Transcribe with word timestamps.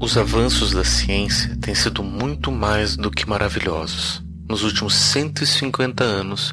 Os 0.00 0.16
avanços 0.16 0.72
da 0.72 0.84
ciência 0.84 1.56
têm 1.60 1.74
sido 1.74 2.04
muito 2.04 2.52
mais 2.52 2.96
do 2.96 3.10
que 3.10 3.28
maravilhosos. 3.28 4.22
Nos 4.48 4.62
últimos 4.62 4.94
150 4.94 6.04
anos, 6.04 6.52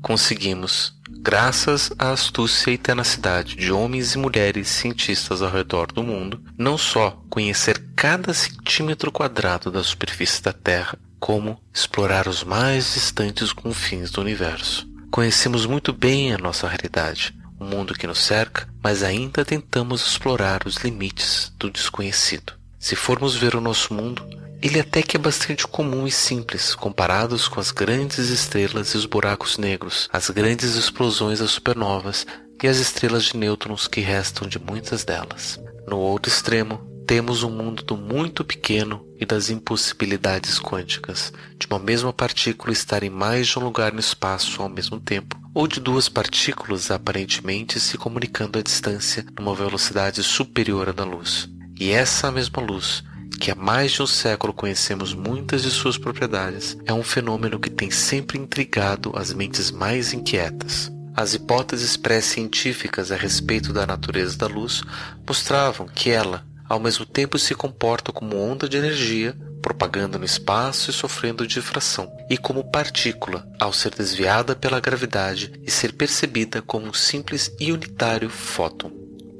conseguimos, 0.00 0.94
graças 1.10 1.90
à 1.98 2.12
astúcia 2.12 2.70
e 2.70 2.78
tenacidade 2.78 3.56
de 3.56 3.72
homens 3.72 4.14
e 4.14 4.18
mulheres 4.18 4.68
cientistas 4.68 5.42
ao 5.42 5.50
redor 5.50 5.90
do 5.90 6.04
mundo, 6.04 6.40
não 6.56 6.78
só 6.78 7.20
conhecer 7.28 7.84
cada 7.96 8.32
centímetro 8.32 9.10
quadrado 9.10 9.72
da 9.72 9.82
superfície 9.82 10.40
da 10.40 10.52
Terra, 10.52 10.96
como 11.18 11.60
explorar 11.74 12.28
os 12.28 12.44
mais 12.44 12.94
distantes 12.94 13.52
confins 13.52 14.12
do 14.12 14.20
universo. 14.20 14.88
Conhecemos 15.10 15.66
muito 15.66 15.92
bem 15.92 16.32
a 16.32 16.38
nossa 16.38 16.68
realidade, 16.68 17.34
o 17.58 17.64
mundo 17.64 17.94
que 17.94 18.06
nos 18.06 18.18
cerca, 18.18 18.68
mas 18.80 19.02
ainda 19.02 19.44
tentamos 19.44 20.06
explorar 20.06 20.64
os 20.64 20.76
limites 20.76 21.52
do 21.58 21.68
desconhecido. 21.68 22.52
Se 22.84 22.94
formos 22.94 23.34
ver 23.34 23.56
o 23.56 23.62
nosso 23.62 23.94
mundo, 23.94 24.22
ele 24.60 24.78
até 24.78 25.02
que 25.02 25.16
é 25.16 25.18
bastante 25.18 25.66
comum 25.66 26.06
e 26.06 26.10
simples 26.10 26.74
comparados 26.74 27.48
com 27.48 27.58
as 27.58 27.70
grandes 27.70 28.28
estrelas 28.28 28.88
e 28.88 28.98
os 28.98 29.06
buracos 29.06 29.56
negros, 29.56 30.06
as 30.12 30.28
grandes 30.28 30.74
explosões 30.74 31.38
das 31.38 31.52
supernovas 31.52 32.26
e 32.62 32.68
as 32.68 32.76
estrelas 32.76 33.24
de 33.24 33.38
nêutrons 33.38 33.88
que 33.88 34.02
restam 34.02 34.46
de 34.46 34.58
muitas 34.58 35.02
delas. 35.02 35.58
No 35.88 35.96
outro 35.96 36.30
extremo, 36.30 36.76
temos 37.06 37.42
um 37.42 37.48
mundo 37.48 37.82
do 37.82 37.96
muito 37.96 38.44
pequeno 38.44 39.02
e 39.18 39.24
das 39.24 39.48
impossibilidades 39.48 40.58
quânticas, 40.58 41.32
de 41.58 41.66
uma 41.66 41.78
mesma 41.78 42.12
partícula 42.12 42.74
estar 42.74 43.02
em 43.02 43.08
mais 43.08 43.46
de 43.46 43.58
um 43.58 43.64
lugar 43.64 43.94
no 43.94 44.00
espaço 44.00 44.60
ao 44.60 44.68
mesmo 44.68 45.00
tempo, 45.00 45.40
ou 45.54 45.66
de 45.66 45.80
duas 45.80 46.10
partículas 46.10 46.90
aparentemente 46.90 47.80
se 47.80 47.96
comunicando 47.96 48.58
à 48.58 48.62
distância 48.62 49.24
numa 49.38 49.54
velocidade 49.54 50.22
superior 50.22 50.90
à 50.90 50.92
da 50.92 51.04
luz. 51.04 51.48
E 51.78 51.90
essa 51.90 52.30
mesma 52.30 52.62
luz, 52.62 53.02
que 53.40 53.50
há 53.50 53.54
mais 53.54 53.92
de 53.92 54.02
um 54.02 54.06
século 54.06 54.52
conhecemos 54.52 55.12
muitas 55.12 55.62
de 55.62 55.70
suas 55.70 55.98
propriedades, 55.98 56.76
é 56.86 56.92
um 56.92 57.02
fenômeno 57.02 57.58
que 57.58 57.68
tem 57.68 57.90
sempre 57.90 58.38
intrigado 58.38 59.12
as 59.14 59.32
mentes 59.32 59.70
mais 59.70 60.12
inquietas. 60.12 60.90
As 61.16 61.34
hipóteses 61.34 61.96
pré-científicas 61.96 63.12
a 63.12 63.16
respeito 63.16 63.72
da 63.72 63.86
natureza 63.86 64.36
da 64.36 64.46
luz 64.46 64.82
mostravam 65.26 65.86
que 65.86 66.10
ela, 66.10 66.44
ao 66.68 66.80
mesmo 66.80 67.04
tempo, 67.04 67.38
se 67.38 67.54
comporta 67.54 68.12
como 68.12 68.36
onda 68.36 68.68
de 68.68 68.76
energia, 68.76 69.36
propagando 69.60 70.18
no 70.18 70.24
espaço 70.24 70.90
e 70.90 70.92
sofrendo 70.92 71.46
difração, 71.46 72.10
e 72.28 72.36
como 72.36 72.70
partícula, 72.70 73.48
ao 73.60 73.72
ser 73.72 73.94
desviada 73.94 74.54
pela 74.54 74.80
gravidade 74.80 75.52
e 75.62 75.70
ser 75.70 75.92
percebida 75.92 76.62
como 76.62 76.86
um 76.86 76.92
simples 76.92 77.50
e 77.60 77.72
unitário 77.72 78.28
fóton. 78.28 78.90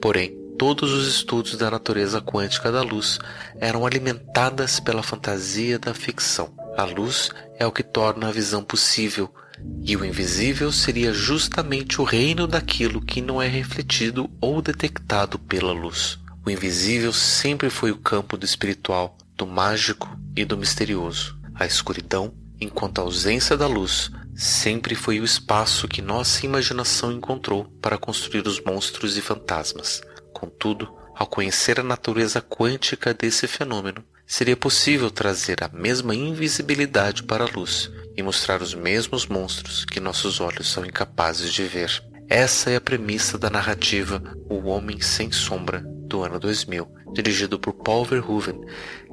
Porém, 0.00 0.43
Todos 0.58 0.92
os 0.92 1.08
estudos 1.08 1.56
da 1.56 1.68
natureza 1.68 2.20
quântica 2.20 2.70
da 2.70 2.80
luz 2.80 3.18
eram 3.58 3.84
alimentadas 3.84 4.78
pela 4.78 5.02
fantasia 5.02 5.80
da 5.80 5.92
ficção. 5.92 6.54
A 6.76 6.84
luz 6.84 7.30
é 7.58 7.66
o 7.66 7.72
que 7.72 7.82
torna 7.82 8.28
a 8.28 8.32
visão 8.32 8.62
possível, 8.62 9.34
e 9.82 9.96
o 9.96 10.04
invisível 10.04 10.70
seria 10.70 11.12
justamente 11.12 12.00
o 12.00 12.04
reino 12.04 12.46
daquilo 12.46 13.00
que 13.00 13.20
não 13.20 13.42
é 13.42 13.48
refletido 13.48 14.30
ou 14.40 14.62
detectado 14.62 15.38
pela 15.40 15.72
luz. 15.72 16.18
O 16.46 16.50
invisível 16.50 17.12
sempre 17.12 17.68
foi 17.68 17.90
o 17.90 17.98
campo 17.98 18.36
do 18.36 18.44
espiritual, 18.44 19.18
do 19.36 19.46
mágico 19.46 20.16
e 20.36 20.44
do 20.44 20.56
misterioso. 20.56 21.36
A 21.54 21.66
escuridão, 21.66 22.32
enquanto 22.60 23.00
a 23.00 23.02
ausência 23.02 23.56
da 23.56 23.66
luz, 23.66 24.10
sempre 24.36 24.94
foi 24.94 25.18
o 25.18 25.24
espaço 25.24 25.88
que 25.88 26.02
nossa 26.02 26.46
imaginação 26.46 27.10
encontrou 27.10 27.64
para 27.80 27.98
construir 27.98 28.46
os 28.46 28.60
monstros 28.60 29.16
e 29.16 29.20
fantasmas. 29.20 30.00
Contudo, 30.34 30.92
ao 31.14 31.26
conhecer 31.26 31.80
a 31.80 31.84
natureza 31.84 32.42
quântica 32.42 33.14
desse 33.14 33.46
fenômeno, 33.46 34.04
seria 34.26 34.56
possível 34.56 35.10
trazer 35.10 35.62
a 35.62 35.68
mesma 35.68 36.14
invisibilidade 36.14 37.22
para 37.22 37.44
a 37.44 37.48
luz 37.48 37.90
e 38.16 38.22
mostrar 38.22 38.60
os 38.60 38.74
mesmos 38.74 39.26
monstros 39.26 39.84
que 39.84 40.00
nossos 40.00 40.40
olhos 40.40 40.70
são 40.70 40.84
incapazes 40.84 41.52
de 41.52 41.62
ver. 41.64 42.02
Essa 42.28 42.70
é 42.70 42.76
a 42.76 42.80
premissa 42.80 43.38
da 43.38 43.48
narrativa 43.48 44.22
O 44.48 44.66
Homem 44.68 45.00
Sem 45.00 45.30
Sombra, 45.30 45.82
do 45.86 46.22
ano 46.22 46.40
2000, 46.40 46.88
dirigido 47.14 47.58
por 47.58 47.72
Paul 47.72 48.04
Verhoeven, 48.04 48.60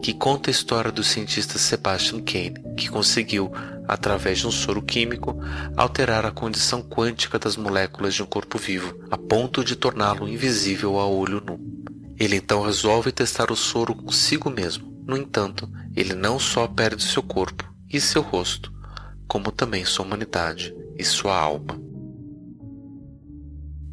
que 0.01 0.13
conta 0.13 0.50
a 0.50 0.51
história 0.51 0.91
do 0.91 1.03
cientista 1.03 1.59
Sebastian 1.59 2.22
Kane, 2.22 2.56
que 2.75 2.89
conseguiu, 2.89 3.51
através 3.88 4.39
de 4.39 4.47
um 4.47 4.51
soro 4.51 4.81
químico, 4.81 5.38
alterar 5.78 6.25
a 6.25 6.31
condição 6.31 6.81
quântica 6.81 7.38
das 7.38 7.56
moléculas 7.56 8.16
de 8.16 8.23
um 8.23 8.25
corpo 8.25 8.57
vivo, 8.57 9.00
a 9.11 9.17
ponto 9.17 9.63
de 9.63 9.75
torná-lo 9.75 10.28
invisível 10.28 11.00
a 11.00 11.07
olho 11.07 11.41
nu. 11.45 11.59
Ele 12.19 12.35
então 12.35 12.63
resolve 12.63 13.11
testar 13.11 13.51
o 13.51 13.56
soro 13.56 13.95
consigo 13.95 14.50
mesmo. 14.50 14.91
No 15.07 15.16
entanto, 15.16 15.69
ele 15.95 16.13
não 16.13 16.40
só 16.40 16.67
perde 16.67 17.03
seu 17.03 17.23
corpo 17.23 17.72
e 17.90 18.01
seu 18.01 18.22
rosto, 18.22 18.72
como 19.28 19.51
também 19.51 19.85
sua 19.85 20.06
humanidade 20.06 20.75
e 20.97 21.03
sua 21.03 21.38
alma. 21.38 21.79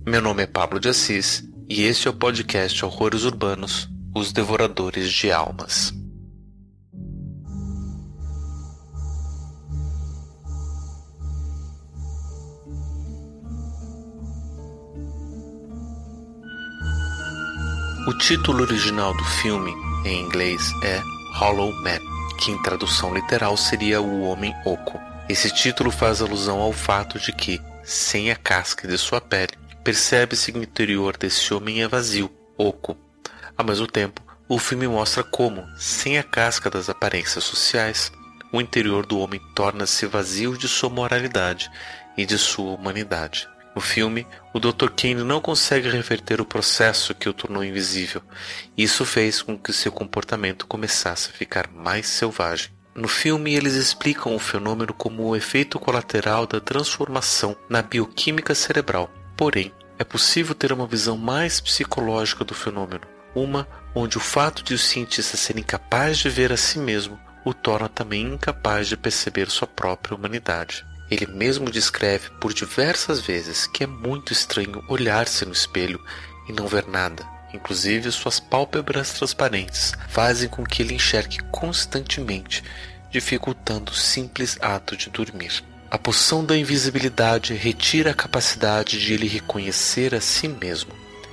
Meu 0.06 0.22
nome 0.22 0.42
é 0.42 0.46
Pablo 0.46 0.80
de 0.80 0.88
Assis 0.88 1.44
e 1.68 1.82
este 1.82 2.08
é 2.08 2.10
o 2.10 2.14
podcast 2.14 2.82
Horrores 2.84 3.24
Urbanos 3.24 3.88
Os 4.14 4.32
Devoradores 4.32 5.12
de 5.12 5.30
Almas. 5.30 5.92
O 18.06 18.18
título 18.18 18.62
original 18.62 19.14
do 19.14 19.24
filme, 19.24 19.72
em 20.04 20.24
inglês, 20.24 20.72
é 20.82 21.00
Hollow 21.36 21.72
Man, 21.82 22.00
que 22.38 22.50
em 22.50 22.60
tradução 22.62 23.14
literal 23.14 23.56
seria 23.56 24.00
O 24.00 24.22
Homem 24.22 24.54
Oco. 24.64 24.98
Esse 25.28 25.50
título 25.50 25.90
faz 25.90 26.22
alusão 26.22 26.58
ao 26.58 26.72
fato 26.72 27.18
de 27.18 27.30
que, 27.32 27.60
sem 27.84 28.30
a 28.30 28.36
casca 28.36 28.88
de 28.88 28.96
sua 28.96 29.20
pele, 29.20 29.52
percebe-se 29.84 30.50
que 30.50 30.58
o 30.58 30.62
interior 30.62 31.16
desse 31.16 31.52
homem 31.52 31.82
é 31.82 31.88
vazio, 31.88 32.30
oco. 32.56 33.07
Ao 33.58 33.64
mesmo 33.64 33.88
tempo, 33.88 34.22
o 34.48 34.56
filme 34.56 34.86
mostra 34.86 35.24
como, 35.24 35.66
sem 35.76 36.16
a 36.16 36.22
casca 36.22 36.70
das 36.70 36.88
aparências 36.88 37.42
sociais, 37.42 38.12
o 38.52 38.60
interior 38.60 39.04
do 39.04 39.18
homem 39.18 39.40
torna-se 39.52 40.06
vazio 40.06 40.56
de 40.56 40.68
sua 40.68 40.88
moralidade 40.88 41.68
e 42.16 42.24
de 42.24 42.38
sua 42.38 42.74
humanidade. 42.74 43.48
No 43.74 43.80
filme, 43.80 44.26
o 44.54 44.60
Dr. 44.60 44.90
Kane 44.96 45.24
não 45.24 45.40
consegue 45.40 45.88
reverter 45.88 46.40
o 46.40 46.46
processo 46.46 47.14
que 47.14 47.28
o 47.28 47.32
tornou 47.32 47.64
invisível. 47.64 48.22
Isso 48.76 49.04
fez 49.04 49.42
com 49.42 49.58
que 49.58 49.72
seu 49.72 49.90
comportamento 49.90 50.64
começasse 50.64 51.30
a 51.30 51.32
ficar 51.32 51.68
mais 51.68 52.06
selvagem. 52.06 52.70
No 52.94 53.08
filme, 53.08 53.54
eles 53.54 53.74
explicam 53.74 54.36
o 54.36 54.38
fenômeno 54.38 54.94
como 54.94 55.24
o 55.24 55.36
efeito 55.36 55.80
colateral 55.80 56.46
da 56.46 56.60
transformação 56.60 57.56
na 57.68 57.82
bioquímica 57.82 58.54
cerebral. 58.54 59.10
Porém, 59.36 59.72
é 59.98 60.04
possível 60.04 60.54
ter 60.54 60.72
uma 60.72 60.86
visão 60.86 61.16
mais 61.16 61.60
psicológica 61.60 62.44
do 62.44 62.54
fenômeno, 62.54 63.02
uma 63.34 63.66
onde 63.94 64.16
o 64.16 64.20
fato 64.20 64.62
de 64.62 64.74
o 64.74 64.78
cientista 64.78 65.36
ser 65.36 65.58
incapaz 65.58 66.18
de 66.18 66.28
ver 66.28 66.52
a 66.52 66.56
si 66.56 66.78
mesmo 66.78 67.18
o 67.44 67.54
torna 67.54 67.88
também 67.88 68.22
incapaz 68.22 68.88
de 68.88 68.96
perceber 68.96 69.50
sua 69.50 69.66
própria 69.66 70.14
humanidade. 70.14 70.84
Ele 71.10 71.26
mesmo 71.26 71.70
descreve 71.70 72.28
por 72.40 72.52
diversas 72.52 73.20
vezes 73.20 73.66
que 73.66 73.84
é 73.84 73.86
muito 73.86 74.32
estranho 74.32 74.84
olhar-se 74.88 75.44
no 75.46 75.52
espelho 75.52 76.00
e 76.48 76.52
não 76.52 76.66
ver 76.66 76.86
nada. 76.86 77.26
Inclusive, 77.52 78.12
suas 78.12 78.38
pálpebras 78.38 79.14
transparentes 79.14 79.94
fazem 80.08 80.48
com 80.48 80.64
que 80.64 80.82
ele 80.82 80.94
enxergue 80.94 81.38
constantemente, 81.50 82.62
dificultando 83.10 83.90
o 83.92 83.94
simples 83.94 84.58
ato 84.60 84.96
de 84.96 85.08
dormir. 85.08 85.64
A 85.90 85.96
poção 85.98 86.44
da 86.44 86.54
invisibilidade 86.54 87.54
retira 87.54 88.10
a 88.10 88.14
capacidade 88.14 89.00
de 89.00 89.14
ele 89.14 89.26
reconhecer 89.26 90.14
a 90.14 90.20
si 90.20 90.46
mesmo. 90.46 90.92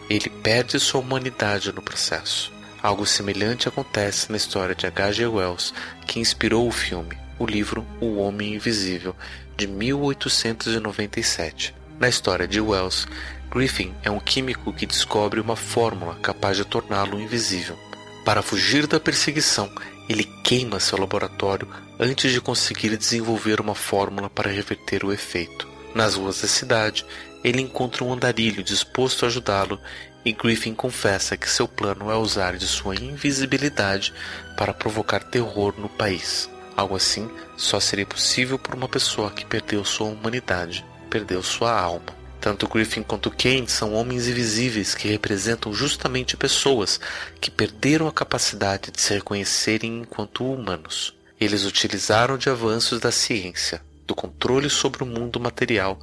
Ele 0.10 0.30
perde 0.30 0.80
sua 0.80 1.02
humanidade 1.02 1.72
no 1.72 1.82
processo. 1.82 2.54
Algo 2.82 3.06
semelhante 3.06 3.68
acontece 3.68 4.32
na 4.32 4.38
história 4.38 4.76
de 4.76 4.86
H.G. 4.86 5.26
Wells, 5.26 5.74
que 6.06 6.20
inspirou 6.20 6.68
o 6.68 6.72
filme, 6.72 7.18
o 7.40 7.46
livro 7.46 7.86
O 8.00 8.18
Homem 8.18 8.54
Invisível, 8.54 9.16
de 9.58 9.68
1897. 9.68 11.74
Na 12.00 12.08
história 12.08 12.48
de 12.48 12.62
Wells, 12.62 13.08
Griffin 13.50 13.94
é 14.04 14.12
um 14.12 14.20
químico 14.20 14.74
que 14.74 14.86
descobre 14.86 15.40
uma 15.40 15.56
fórmula 15.56 16.16
capaz 16.16 16.58
de 16.58 16.66
torná-lo 16.66 17.20
invisível. 17.20 17.78
Para 18.26 18.42
fugir 18.42 18.86
da 18.86 19.00
perseguição, 19.00 19.72
ele 20.10 20.26
queima 20.44 20.80
seu 20.80 21.00
laboratório 21.00 21.68
antes 22.00 22.32
de 22.32 22.42
conseguir 22.42 22.98
desenvolver 22.98 23.62
uma 23.62 23.74
fórmula 23.74 24.30
para 24.30 24.52
reverter 24.52 25.04
o 25.04 25.14
efeito. 25.14 25.68
Nas 25.94 26.16
ruas 26.16 26.42
da 26.42 26.48
cidade, 26.48 27.06
ele 27.46 27.62
encontra 27.62 28.04
um 28.04 28.12
andarilho 28.12 28.64
disposto 28.64 29.24
a 29.24 29.28
ajudá-lo 29.28 29.80
e 30.26 30.34
Griffin 30.34 30.74
confessa 30.74 31.38
que 31.38 31.48
seu 31.48 31.68
plano 31.68 32.10
é 32.10 32.16
usar 32.16 32.58
de 32.58 32.66
sua 32.66 32.96
invisibilidade 32.96 34.12
para 34.58 34.74
provocar 34.74 35.24
terror 35.24 35.76
no 35.78 35.88
país. 35.88 36.50
Algo 36.76 36.96
assim 36.96 37.30
só 37.56 37.80
seria 37.80 38.06
possível 38.06 38.58
por 38.58 38.74
uma 38.74 38.90
pessoa 38.90 39.30
que 39.30 39.46
perdeu 39.46 39.86
sua 39.86 40.08
humanidade, 40.08 40.84
perdeu 41.08 41.44
sua 41.44 41.80
alma. 41.80 42.18
Tanto 42.42 42.68
Griffin 42.68 43.04
quanto 43.04 43.30
Kane 43.30 43.70
são 43.70 43.94
homens 43.94 44.28
invisíveis 44.28 44.96
que 44.96 45.08
representam 45.08 45.72
justamente 45.72 46.36
pessoas 46.36 47.00
que 47.40 47.52
perderam 47.52 48.08
a 48.08 48.12
capacidade 48.12 48.90
de 48.90 49.00
se 49.00 49.14
reconhecerem 49.14 50.00
enquanto 50.00 50.52
humanos. 50.52 51.14
Eles 51.40 51.64
utilizaram 51.64 52.40
de 52.40 52.50
avanços 52.50 53.00
da 53.00 53.12
ciência, 53.12 53.82
do 54.06 54.16
controle 54.16 54.70
sobre 54.70 55.04
o 55.04 55.06
mundo 55.06 55.40
material, 55.40 56.00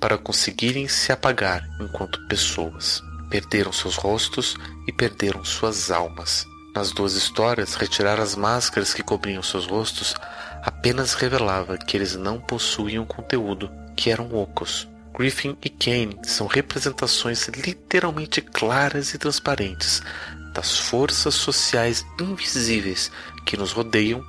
para 0.00 0.18
conseguirem 0.18 0.88
se 0.88 1.12
apagar 1.12 1.66
enquanto 1.80 2.26
pessoas. 2.28 3.02
Perderam 3.30 3.72
seus 3.72 3.96
rostos 3.96 4.56
e 4.86 4.92
perderam 4.92 5.44
suas 5.44 5.90
almas. 5.90 6.46
Nas 6.74 6.92
duas 6.92 7.14
histórias, 7.14 7.74
retirar 7.74 8.20
as 8.20 8.36
máscaras 8.36 8.92
que 8.92 9.02
cobriam 9.02 9.42
seus 9.42 9.66
rostos 9.66 10.14
apenas 10.62 11.14
revelava 11.14 11.78
que 11.78 11.96
eles 11.96 12.14
não 12.14 12.38
possuíam 12.38 13.06
conteúdo, 13.06 13.70
que 13.96 14.10
eram 14.10 14.34
ocos. 14.34 14.86
Griffin 15.16 15.56
e 15.64 15.70
Kane 15.70 16.18
são 16.24 16.46
representações 16.46 17.48
literalmente 17.48 18.42
claras 18.42 19.14
e 19.14 19.18
transparentes 19.18 20.02
das 20.52 20.78
forças 20.78 21.34
sociais 21.34 22.04
invisíveis 22.20 23.10
que 23.46 23.56
nos 23.56 23.72
rodeiam 23.72 24.22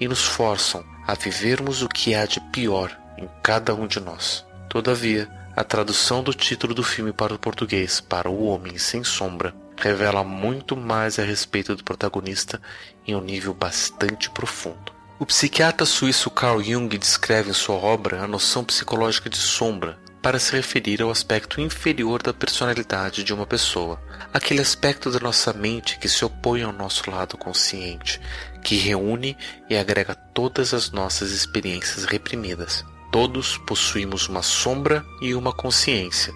e 0.00 0.06
nos 0.06 0.22
forçam 0.22 0.84
a 1.06 1.14
vivermos 1.14 1.82
o 1.82 1.88
que 1.88 2.14
há 2.14 2.26
de 2.26 2.40
pior 2.40 2.96
em 3.18 3.28
cada 3.42 3.74
um 3.74 3.86
de 3.86 4.00
nós. 4.00 4.44
Todavia, 4.68 5.28
a 5.56 5.62
tradução 5.62 6.22
do 6.22 6.34
título 6.34 6.74
do 6.74 6.82
filme 6.82 7.12
para 7.12 7.34
o 7.34 7.38
português 7.38 8.00
para 8.00 8.30
O 8.30 8.46
Homem 8.46 8.76
Sem 8.76 9.04
Sombra 9.04 9.54
revela 9.76 10.24
muito 10.24 10.76
mais 10.76 11.18
a 11.18 11.22
respeito 11.22 11.76
do 11.76 11.84
protagonista 11.84 12.60
em 13.06 13.14
um 13.14 13.20
nível 13.20 13.54
bastante 13.54 14.30
profundo. 14.30 14.92
O 15.18 15.26
psiquiatra 15.26 15.86
suíço 15.86 16.30
Carl 16.30 16.60
Jung 16.62 16.98
descreve 16.98 17.50
em 17.50 17.54
sua 17.54 17.76
obra 17.76 18.22
a 18.22 18.26
noção 18.26 18.64
psicológica 18.64 19.30
de 19.30 19.36
sombra 19.36 19.96
para 20.20 20.38
se 20.38 20.52
referir 20.52 21.02
ao 21.02 21.10
aspecto 21.10 21.60
inferior 21.60 22.22
da 22.22 22.32
personalidade 22.32 23.22
de 23.22 23.32
uma 23.32 23.46
pessoa, 23.46 24.02
aquele 24.32 24.60
aspecto 24.60 25.10
da 25.10 25.20
nossa 25.20 25.52
mente 25.52 25.98
que 25.98 26.08
se 26.08 26.24
opõe 26.24 26.62
ao 26.62 26.72
nosso 26.72 27.10
lado 27.10 27.36
consciente, 27.36 28.20
que 28.64 28.76
reúne 28.76 29.36
e 29.70 29.76
agrega 29.76 30.14
todas 30.14 30.74
as 30.74 30.90
nossas 30.90 31.30
experiências 31.30 32.04
reprimidas. 32.04 32.84
Todos 33.12 33.58
possuímos 33.58 34.28
uma 34.28 34.42
sombra 34.42 35.04
e 35.20 35.34
uma 35.34 35.52
consciência, 35.52 36.34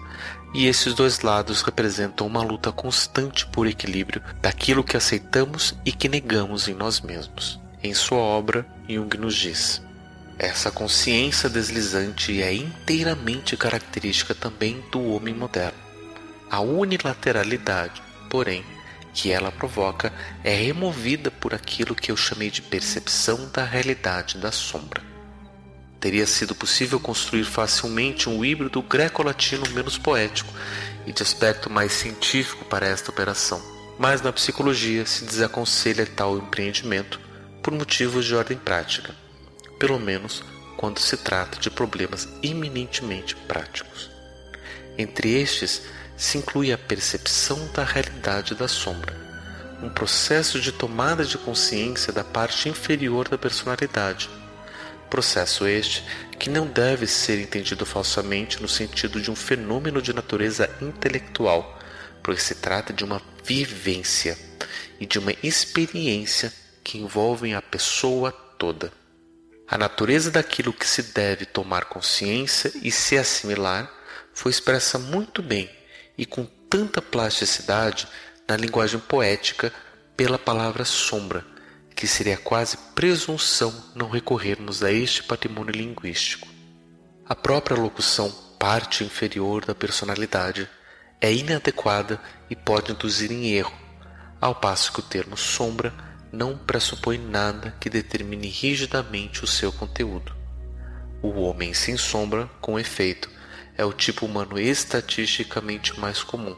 e 0.53 0.67
esses 0.67 0.93
dois 0.93 1.19
lados 1.21 1.61
representam 1.61 2.25
uma 2.25 2.41
luta 2.41 2.71
constante 2.71 3.45
por 3.47 3.67
equilíbrio 3.67 4.21
daquilo 4.41 4.83
que 4.83 4.95
aceitamos 4.95 5.75
e 5.83 5.91
que 5.91 6.07
negamos 6.07 6.69
em 6.69 6.73
nós 6.73 7.01
mesmos. 7.01 7.59
Em 7.83 7.93
sua 7.93 8.19
obra, 8.19 8.65
Jung 8.87 9.17
nos 9.17 9.35
diz: 9.35 9.81
essa 10.37 10.71
consciência 10.71 11.49
deslizante 11.49 12.41
é 12.41 12.53
inteiramente 12.53 13.57
característica 13.57 14.33
também 14.33 14.81
do 14.89 15.03
homem 15.11 15.33
moderno. 15.33 15.77
A 16.49 16.61
unilateralidade, 16.61 18.01
porém, 18.29 18.63
que 19.13 19.31
ela 19.31 19.51
provoca 19.51 20.13
é 20.43 20.53
removida 20.53 21.29
por 21.29 21.53
aquilo 21.53 21.95
que 21.95 22.11
eu 22.11 22.17
chamei 22.17 22.49
de 22.49 22.61
percepção 22.61 23.49
da 23.51 23.63
realidade 23.63 24.37
da 24.37 24.51
sombra. 24.51 25.01
Teria 25.99 26.25
sido 26.25 26.55
possível 26.55 26.99
construir 26.99 27.43
facilmente 27.43 28.29
um 28.29 28.43
híbrido 28.43 28.81
greco-latino 28.81 29.69
menos 29.71 29.97
poético 29.97 30.53
e 31.05 31.11
de 31.11 31.23
aspecto 31.23 31.69
mais 31.69 31.91
científico 31.91 32.63
para 32.65 32.87
esta 32.87 33.11
operação, 33.11 33.61
mas 33.97 34.21
na 34.21 34.31
psicologia 34.31 35.05
se 35.05 35.25
desaconselha 35.25 36.05
tal 36.05 36.37
empreendimento 36.37 37.19
por 37.61 37.73
motivos 37.73 38.25
de 38.25 38.35
ordem 38.35 38.57
prática 38.57 39.13
pelo 39.79 39.97
menos 39.97 40.43
quando 40.75 40.99
se 40.99 41.15
trata 41.17 41.59
de 41.59 41.71
problemas 41.71 42.27
eminentemente 42.43 43.35
práticos. 43.35 44.11
Entre 44.97 45.41
estes 45.41 45.81
se 46.19 46.37
inclui 46.37 46.73
a 46.73 46.77
percepção 46.77 47.71
da 47.71 47.81
realidade 47.81 48.53
da 48.53 48.67
sombra, 48.67 49.15
um 49.81 49.89
processo 49.89 50.59
de 50.59 50.69
tomada 50.69 51.23
de 51.23 51.37
consciência 51.37 52.11
da 52.11 52.25
parte 52.25 52.67
inferior 52.67 53.29
da 53.29 53.37
personalidade. 53.37 54.29
Processo 55.09 55.65
este 55.65 56.03
que 56.37 56.49
não 56.49 56.67
deve 56.67 57.07
ser 57.07 57.39
entendido 57.39 57.85
falsamente 57.85 58.61
no 58.61 58.67
sentido 58.67 59.21
de 59.21 59.31
um 59.31 59.35
fenômeno 59.35 60.01
de 60.01 60.11
natureza 60.11 60.69
intelectual, 60.81 61.79
pois 62.21 62.43
se 62.43 62.55
trata 62.55 62.91
de 62.91 63.05
uma 63.05 63.21
vivência 63.45 64.37
e 64.99 65.05
de 65.05 65.19
uma 65.19 65.33
experiência 65.41 66.51
que 66.83 66.97
envolvem 66.97 67.55
a 67.55 67.61
pessoa 67.61 68.33
toda. 68.57 68.91
A 69.65 69.77
natureza 69.77 70.29
daquilo 70.29 70.73
que 70.73 70.85
se 70.85 71.01
deve 71.01 71.45
tomar 71.45 71.85
consciência 71.85 72.73
e 72.83 72.91
se 72.91 73.17
assimilar 73.17 73.89
foi 74.33 74.51
expressa 74.51 74.99
muito 74.99 75.41
bem 75.41 75.78
e 76.19 76.25
com 76.25 76.43
tanta 76.69 77.01
plasticidade 77.01 78.05
na 78.45 78.57
linguagem 78.57 78.99
poética 78.99 79.71
pela 80.17 80.37
palavra 80.37 80.83
sombra, 80.83 81.45
que 81.95 82.05
seria 82.05 82.35
quase 82.35 82.75
presunção 82.93 83.73
não 83.95 84.09
recorrermos 84.09 84.83
a 84.83 84.91
este 84.91 85.23
patrimônio 85.23 85.71
linguístico. 85.71 86.45
A 87.25 87.33
própria 87.33 87.77
locução 87.77 88.29
parte 88.59 89.01
inferior 89.01 89.63
da 89.63 89.73
personalidade 89.73 90.69
é 91.21 91.33
inadequada 91.33 92.19
e 92.49 92.55
pode 92.55 92.91
induzir 92.91 93.31
em 93.31 93.53
erro, 93.53 93.73
ao 94.41 94.53
passo 94.53 94.91
que 94.91 94.99
o 94.99 95.03
termo 95.03 95.37
sombra 95.37 95.93
não 96.33 96.57
pressupõe 96.57 97.17
nada 97.17 97.73
que 97.79 97.89
determine 97.89 98.49
rigidamente 98.49 99.45
o 99.45 99.47
seu 99.47 99.71
conteúdo. 99.71 100.35
O 101.21 101.29
homem 101.39 101.73
sem 101.73 101.95
sombra, 101.95 102.49
com 102.59 102.77
efeito, 102.77 103.38
é 103.79 103.85
o 103.85 103.93
tipo 103.93 104.25
humano 104.25 104.59
estatisticamente 104.59 105.97
mais 105.97 106.21
comum. 106.21 106.53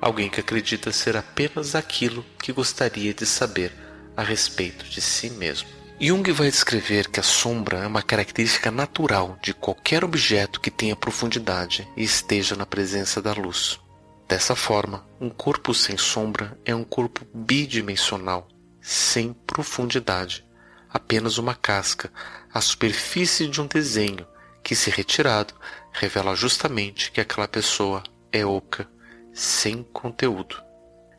Alguém 0.00 0.28
que 0.28 0.40
acredita 0.40 0.90
ser 0.90 1.16
apenas 1.16 1.76
aquilo 1.76 2.26
que 2.42 2.52
gostaria 2.52 3.14
de 3.14 3.24
saber 3.24 3.72
a 4.16 4.24
respeito 4.24 4.84
de 4.86 5.00
si 5.00 5.30
mesmo. 5.30 5.68
Jung 6.00 6.28
vai 6.32 6.50
descrever 6.50 7.08
que 7.08 7.20
a 7.20 7.22
sombra 7.22 7.78
é 7.78 7.86
uma 7.86 8.02
característica 8.02 8.72
natural 8.72 9.38
de 9.40 9.54
qualquer 9.54 10.04
objeto 10.04 10.60
que 10.60 10.68
tenha 10.68 10.96
profundidade 10.96 11.86
e 11.96 12.02
esteja 12.02 12.56
na 12.56 12.66
presença 12.66 13.22
da 13.22 13.32
luz. 13.32 13.78
Dessa 14.26 14.56
forma, 14.56 15.06
um 15.20 15.30
corpo 15.30 15.72
sem 15.72 15.96
sombra 15.96 16.58
é 16.64 16.74
um 16.74 16.82
corpo 16.82 17.24
bidimensional, 17.32 18.48
sem 18.80 19.32
profundidade, 19.32 20.44
apenas 20.92 21.38
uma 21.38 21.54
casca, 21.54 22.12
a 22.52 22.60
superfície 22.60 23.46
de 23.46 23.60
um 23.60 23.68
desenho 23.68 24.26
que, 24.62 24.74
se 24.74 24.90
retirado, 24.90 25.54
revela 25.92 26.34
justamente 26.34 27.10
que 27.10 27.20
aquela 27.20 27.46
pessoa 27.46 28.02
é 28.32 28.44
oca, 28.44 28.88
sem 29.32 29.82
conteúdo. 29.82 30.62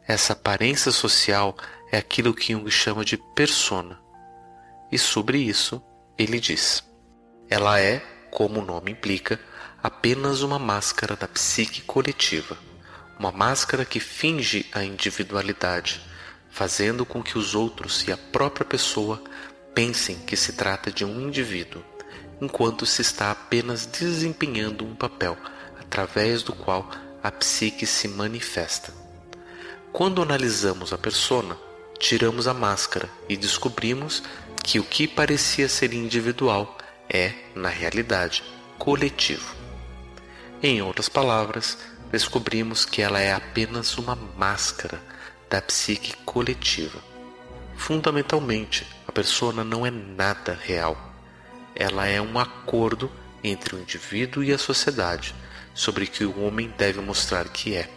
Essa 0.07 0.33
aparência 0.33 0.91
social 0.91 1.55
é 1.91 1.97
aquilo 1.97 2.33
que 2.33 2.53
Jung 2.53 2.69
chama 2.69 3.05
de 3.05 3.17
persona. 3.17 3.99
E 4.91 4.97
sobre 4.97 5.37
isso, 5.37 5.81
ele 6.17 6.39
diz: 6.39 6.83
ela 7.49 7.79
é, 7.79 7.99
como 8.31 8.59
o 8.59 8.65
nome 8.65 8.91
implica, 8.91 9.39
apenas 9.81 10.41
uma 10.41 10.59
máscara 10.59 11.15
da 11.15 11.27
psique 11.27 11.81
coletiva, 11.81 12.57
uma 13.17 13.31
máscara 13.31 13.85
que 13.85 13.99
finge 13.99 14.65
a 14.73 14.83
individualidade 14.83 16.01
fazendo 16.53 17.03
com 17.03 17.23
que 17.23 17.35
os 17.35 17.55
outros 17.55 18.07
e 18.07 18.11
a 18.11 18.17
própria 18.17 18.63
pessoa 18.63 19.19
pensem 19.73 20.19
que 20.19 20.37
se 20.37 20.53
trata 20.53 20.91
de 20.91 21.03
um 21.03 21.19
indivíduo, 21.19 21.83
enquanto 22.43 22.85
se 22.85 23.01
está 23.01 23.31
apenas 23.31 23.85
desempenhando 23.85 24.85
um 24.85 24.93
papel 24.93 25.37
através 25.79 26.43
do 26.43 26.53
qual 26.53 26.89
a 27.23 27.31
psique 27.31 27.85
se 27.85 28.07
manifesta. 28.07 28.93
Quando 29.93 30.21
analisamos 30.21 30.91
a 30.91 30.97
persona, 30.97 31.57
tiramos 31.97 32.47
a 32.47 32.53
máscara 32.53 33.09
e 33.29 33.37
descobrimos 33.37 34.23
que 34.61 34.79
o 34.79 34.83
que 34.83 35.07
parecia 35.07 35.69
ser 35.69 35.93
individual 35.93 36.77
é, 37.09 37.33
na 37.55 37.69
realidade, 37.69 38.43
coletivo. 38.77 39.55
Em 40.61 40.81
outras 40.81 41.07
palavras, 41.07 41.77
descobrimos 42.11 42.85
que 42.85 43.01
ela 43.01 43.19
é 43.19 43.33
apenas 43.33 43.97
uma 43.97 44.15
máscara 44.15 45.01
da 45.49 45.61
psique 45.61 46.13
coletiva. 46.25 46.99
Fundamentalmente, 47.75 48.87
a 49.07 49.11
persona 49.11 49.63
não 49.63 49.85
é 49.85 49.91
nada 49.91 50.57
real. 50.61 51.12
Ela 51.75 52.07
é 52.07 52.21
um 52.21 52.37
acordo 52.37 53.11
entre 53.43 53.75
o 53.75 53.79
indivíduo 53.79 54.43
e 54.43 54.53
a 54.53 54.57
sociedade 54.57 55.35
sobre 55.73 56.07
que 56.07 56.23
o 56.23 56.41
homem 56.43 56.73
deve 56.77 57.01
mostrar 57.01 57.47
que 57.49 57.75
é. 57.75 57.89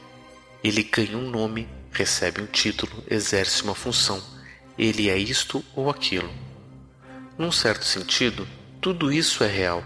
Ele 0.65 0.83
ganha 0.83 1.17
um 1.17 1.31
nome, 1.31 1.69
recebe 1.93 2.41
um 2.41 2.47
título, 2.47 3.05
exerce 3.09 3.63
uma 3.63 3.75
função. 3.75 4.23
Ele 4.79 5.09
é 5.09 5.17
isto 5.17 5.65
ou 5.75 5.91
aquilo. 5.91 6.31
Num 7.39 7.53
certo 7.53 7.85
sentido, 7.85 8.49
tudo 8.81 9.13
isso 9.13 9.45
é 9.45 9.47
real, 9.47 9.85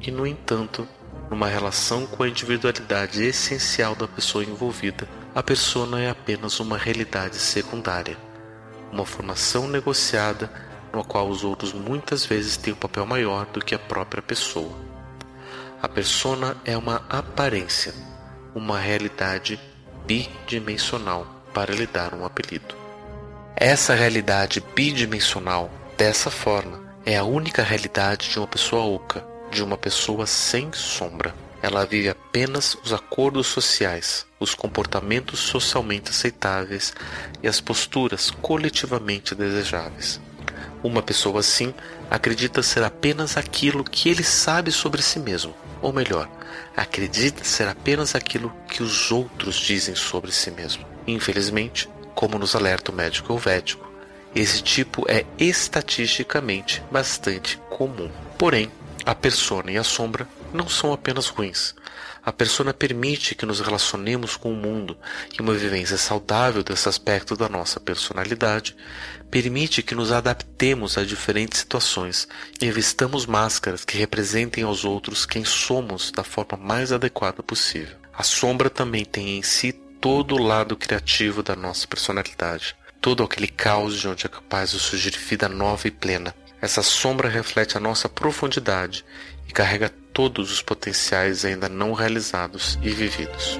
e 0.00 0.10
no 0.10 0.26
entanto, 0.26 0.86
numa 1.30 1.48
relação 1.48 2.06
com 2.06 2.22
a 2.22 2.28
individualidade 2.28 3.22
essencial 3.22 3.94
da 3.94 4.08
pessoa 4.08 4.44
envolvida, 4.44 5.08
a 5.34 5.42
persona 5.42 6.00
é 6.00 6.10
apenas 6.10 6.58
uma 6.58 6.76
realidade 6.76 7.36
secundária, 7.36 8.16
uma 8.90 9.06
formação 9.06 9.68
negociada 9.68 10.50
no 10.92 11.04
qual 11.04 11.28
os 11.28 11.44
outros 11.44 11.72
muitas 11.72 12.24
vezes 12.24 12.56
têm 12.56 12.72
um 12.72 12.76
papel 12.76 13.06
maior 13.06 13.46
do 13.46 13.60
que 13.60 13.74
a 13.74 13.78
própria 13.78 14.22
pessoa. 14.22 14.72
A 15.80 15.88
persona 15.88 16.56
é 16.64 16.76
uma 16.76 17.04
aparência, 17.08 17.94
uma 18.54 18.78
realidade 18.78 19.60
bidimensional 20.06 21.26
para 21.52 21.74
lhe 21.74 21.86
dar 21.86 22.14
um 22.14 22.24
apelido. 22.24 22.74
Essa 23.54 23.94
realidade 23.94 24.62
bidimensional, 24.74 25.70
dessa 25.96 26.30
forma, 26.30 26.80
é 27.04 27.16
a 27.16 27.24
única 27.24 27.62
realidade 27.62 28.30
de 28.30 28.38
uma 28.38 28.46
pessoa 28.46 28.84
oca, 28.84 29.24
de 29.50 29.62
uma 29.62 29.76
pessoa 29.76 30.26
sem 30.26 30.72
sombra. 30.72 31.34
Ela 31.60 31.84
vive 31.84 32.08
apenas 32.08 32.76
os 32.84 32.92
acordos 32.92 33.48
sociais, 33.48 34.26
os 34.38 34.54
comportamentos 34.54 35.40
socialmente 35.40 36.10
aceitáveis 36.10 36.94
e 37.42 37.48
as 37.48 37.60
posturas 37.60 38.30
coletivamente 38.30 39.34
desejáveis. 39.34 40.20
Uma 40.82 41.02
pessoa 41.02 41.40
assim 41.40 41.74
acredita 42.10 42.62
ser 42.62 42.84
apenas 42.84 43.36
aquilo 43.36 43.82
que 43.82 44.08
ele 44.08 44.22
sabe 44.22 44.70
sobre 44.70 45.02
si 45.02 45.18
mesmo, 45.18 45.54
ou 45.82 45.92
melhor, 45.92 46.28
acredita 46.76 47.44
ser 47.44 47.66
apenas 47.68 48.14
aquilo 48.14 48.52
que 48.68 48.82
os 48.82 49.10
outros 49.10 49.56
dizem 49.56 49.94
sobre 49.94 50.30
si 50.30 50.50
mesmo. 50.50 50.86
Infelizmente, 51.06 51.88
como 52.14 52.38
nos 52.38 52.54
alerta 52.54 52.92
o 52.92 52.94
médico 52.94 53.32
helvético, 53.32 53.88
esse 54.34 54.62
tipo 54.62 55.04
é 55.08 55.24
estatisticamente 55.38 56.82
bastante 56.90 57.56
comum. 57.70 58.10
Porém, 58.36 58.70
a 59.04 59.14
persona 59.14 59.70
e 59.70 59.78
a 59.78 59.84
sombra 59.84 60.28
não 60.52 60.68
são 60.68 60.92
apenas 60.92 61.28
ruins. 61.28 61.74
A 62.28 62.32
persona 62.32 62.74
permite 62.74 63.34
que 63.34 63.46
nos 63.46 63.58
relacionemos 63.58 64.36
com 64.36 64.52
o 64.52 64.54
mundo 64.54 64.98
e 65.32 65.40
uma 65.40 65.54
vivência 65.54 65.96
saudável 65.96 66.62
desse 66.62 66.86
aspecto 66.86 67.34
da 67.34 67.48
nossa 67.48 67.80
personalidade 67.80 68.76
permite 69.30 69.82
que 69.82 69.94
nos 69.94 70.12
adaptemos 70.12 70.98
a 70.98 71.06
diferentes 71.06 71.60
situações 71.60 72.28
e 72.60 72.70
vistamos 72.70 73.24
máscaras 73.24 73.82
que 73.82 73.96
representem 73.96 74.62
aos 74.62 74.84
outros 74.84 75.24
quem 75.24 75.42
somos 75.42 76.10
da 76.10 76.22
forma 76.22 76.58
mais 76.58 76.92
adequada 76.92 77.42
possível. 77.42 77.96
A 78.12 78.22
sombra 78.22 78.68
também 78.68 79.06
tem 79.06 79.38
em 79.38 79.42
si 79.42 79.72
todo 79.98 80.34
o 80.34 80.42
lado 80.42 80.76
criativo 80.76 81.42
da 81.42 81.56
nossa 81.56 81.88
personalidade, 81.88 82.76
todo 83.00 83.22
aquele 83.22 83.48
caos 83.48 83.98
de 83.98 84.06
onde 84.06 84.26
é 84.26 84.28
capaz 84.28 84.72
de 84.72 84.78
surgir 84.78 85.16
vida 85.16 85.48
nova 85.48 85.88
e 85.88 85.90
plena. 85.90 86.34
Essa 86.60 86.82
sombra 86.82 87.26
reflete 87.26 87.78
a 87.78 87.80
nossa 87.80 88.06
profundidade 88.06 89.02
e 89.48 89.52
carrega 89.52 89.90
todos 90.18 90.50
os 90.50 90.60
potenciais 90.60 91.44
ainda 91.44 91.68
não 91.68 91.92
realizados 91.92 92.76
e 92.82 92.90
vividos. 92.90 93.56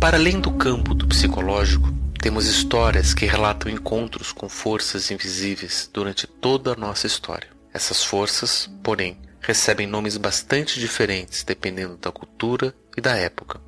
Para 0.00 0.16
além 0.16 0.40
do 0.40 0.50
campo 0.50 0.94
do 0.94 1.06
psicológico, 1.06 1.95
temos 2.26 2.48
histórias 2.48 3.14
que 3.14 3.24
relatam 3.24 3.70
encontros 3.70 4.32
com 4.32 4.48
forças 4.48 5.12
invisíveis 5.12 5.88
durante 5.92 6.26
toda 6.26 6.72
a 6.72 6.76
nossa 6.76 7.06
história. 7.06 7.48
Essas 7.72 8.02
forças, 8.02 8.68
porém, 8.82 9.16
recebem 9.40 9.86
nomes 9.86 10.16
bastante 10.16 10.80
diferentes 10.80 11.44
dependendo 11.44 11.96
da 11.96 12.10
cultura 12.10 12.74
e 12.96 13.00
da 13.00 13.14
época. 13.14 13.60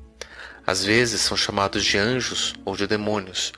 Às 0.67 0.83
vezes 0.83 1.21
são 1.21 1.37
chamados 1.37 1.85
de 1.85 1.97
anjos 1.97 2.53
ou 2.65 2.75
de 2.75 2.85
demônios, 2.85 3.53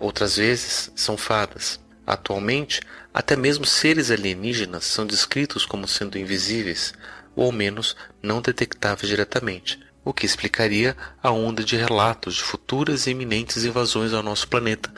outras 0.00 0.36
vezes 0.38 0.90
são 0.96 1.18
fadas. 1.18 1.78
Atualmente, 2.06 2.80
até 3.12 3.36
mesmo 3.36 3.66
seres 3.66 4.10
alienígenas 4.10 4.86
são 4.86 5.04
descritos 5.06 5.66
como 5.66 5.86
sendo 5.86 6.16
invisíveis, 6.16 6.94
ou 7.34 7.44
ao 7.44 7.52
menos 7.52 7.94
não 8.22 8.40
detectáveis 8.40 9.06
diretamente, 9.06 9.78
o 10.06 10.14
que 10.14 10.24
explicaria 10.24 10.96
a 11.20 11.32
onda 11.32 11.64
de 11.64 11.76
relatos 11.76 12.36
de 12.36 12.42
futuras 12.44 13.06
e 13.06 13.10
iminentes 13.10 13.64
invasões 13.64 14.12
ao 14.12 14.22
nosso 14.22 14.46
planeta, 14.46 14.88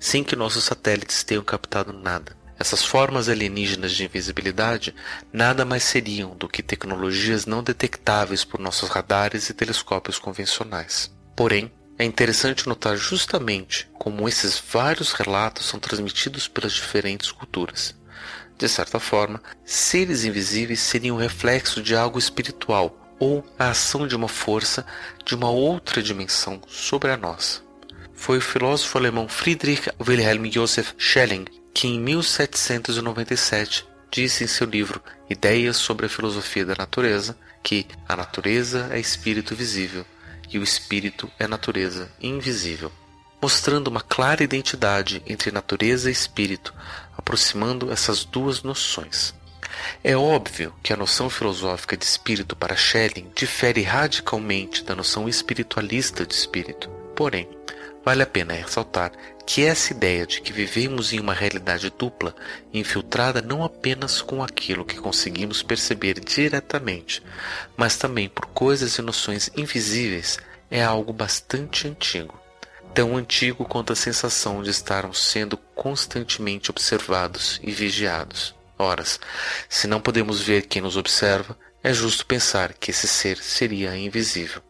sem 0.00 0.24
que 0.24 0.34
nossos 0.34 0.64
satélites 0.64 1.22
tenham 1.22 1.44
captado 1.44 1.92
nada. 1.92 2.36
Essas 2.58 2.84
formas 2.84 3.28
alienígenas 3.28 3.92
de 3.92 4.04
invisibilidade 4.04 4.92
nada 5.32 5.64
mais 5.64 5.84
seriam 5.84 6.34
do 6.36 6.48
que 6.48 6.64
tecnologias 6.64 7.46
não 7.46 7.62
detectáveis 7.62 8.44
por 8.44 8.58
nossos 8.58 8.88
radares 8.88 9.48
e 9.48 9.54
telescópios 9.54 10.18
convencionais. 10.18 11.14
Porém, 11.36 11.70
é 11.96 12.04
interessante 12.04 12.66
notar 12.66 12.96
justamente 12.96 13.88
como 13.94 14.28
esses 14.28 14.60
vários 14.72 15.12
relatos 15.12 15.66
são 15.66 15.78
transmitidos 15.78 16.48
pelas 16.48 16.72
diferentes 16.72 17.30
culturas. 17.30 17.94
De 18.58 18.68
certa 18.68 18.98
forma, 18.98 19.40
seres 19.64 20.24
invisíveis 20.24 20.80
seriam 20.80 21.16
reflexo 21.16 21.80
de 21.80 21.94
algo 21.94 22.18
espiritual 22.18 23.05
ou 23.18 23.44
a 23.58 23.70
ação 23.70 24.06
de 24.06 24.14
uma 24.14 24.28
força 24.28 24.84
de 25.24 25.34
uma 25.34 25.50
outra 25.50 26.02
dimensão 26.02 26.60
sobre 26.66 27.10
a 27.10 27.16
nossa. 27.16 27.60
Foi 28.14 28.38
o 28.38 28.42
filósofo 28.42 28.98
alemão 28.98 29.28
Friedrich 29.28 29.90
Wilhelm 30.00 30.50
Joseph 30.50 30.92
Schelling 30.98 31.44
que 31.72 31.88
em 31.88 32.00
1797 32.00 33.86
disse 34.10 34.44
em 34.44 34.46
seu 34.46 34.66
livro 34.66 35.02
Ideias 35.28 35.76
sobre 35.76 36.06
a 36.06 36.08
Filosofia 36.08 36.64
da 36.64 36.74
Natureza 36.74 37.36
que 37.62 37.86
a 38.08 38.16
natureza 38.16 38.88
é 38.92 38.98
espírito 38.98 39.54
visível 39.54 40.06
e 40.48 40.58
o 40.58 40.62
espírito 40.62 41.30
é 41.38 41.46
natureza 41.46 42.10
invisível, 42.20 42.90
mostrando 43.42 43.88
uma 43.88 44.00
clara 44.00 44.42
identidade 44.42 45.22
entre 45.26 45.50
natureza 45.50 46.08
e 46.08 46.12
espírito, 46.12 46.72
aproximando 47.16 47.92
essas 47.92 48.24
duas 48.24 48.62
noções. 48.62 49.34
É 50.02 50.16
óbvio 50.16 50.74
que 50.82 50.92
a 50.92 50.96
noção 50.96 51.28
filosófica 51.28 51.96
de 51.96 52.04
espírito 52.04 52.54
para 52.56 52.76
Schelling 52.76 53.30
difere 53.34 53.82
radicalmente 53.82 54.84
da 54.84 54.94
noção 54.94 55.28
espiritualista 55.28 56.24
de 56.24 56.34
espírito. 56.34 56.88
Porém, 57.14 57.48
vale 58.04 58.22
a 58.22 58.26
pena 58.26 58.54
ressaltar 58.54 59.12
que 59.46 59.64
essa 59.64 59.92
ideia 59.92 60.26
de 60.26 60.40
que 60.40 60.52
vivemos 60.52 61.12
em 61.12 61.20
uma 61.20 61.32
realidade 61.32 61.88
dupla, 61.96 62.34
infiltrada 62.74 63.40
não 63.40 63.62
apenas 63.62 64.20
com 64.20 64.42
aquilo 64.42 64.84
que 64.84 64.96
conseguimos 64.96 65.62
perceber 65.62 66.18
diretamente, 66.18 67.22
mas 67.76 67.96
também 67.96 68.28
por 68.28 68.46
coisas 68.46 68.98
e 68.98 69.02
noções 69.02 69.48
invisíveis, 69.56 70.38
é 70.68 70.82
algo 70.82 71.12
bastante 71.12 71.86
antigo. 71.86 72.38
Tão 72.92 73.16
antigo 73.16 73.64
quanto 73.64 73.92
a 73.92 73.96
sensação 73.96 74.62
de 74.62 74.70
estarmos 74.70 75.22
sendo 75.22 75.56
constantemente 75.56 76.70
observados 76.70 77.60
e 77.62 77.70
vigiados. 77.70 78.55
Horas, 78.78 79.18
se 79.68 79.86
não 79.86 80.00
podemos 80.00 80.40
ver 80.40 80.66
quem 80.66 80.82
nos 80.82 80.96
observa, 80.96 81.58
é 81.82 81.92
justo 81.94 82.26
pensar 82.26 82.74
que 82.74 82.90
esse 82.90 83.08
ser 83.08 83.38
seria 83.38 83.96
invisível. 83.96 84.62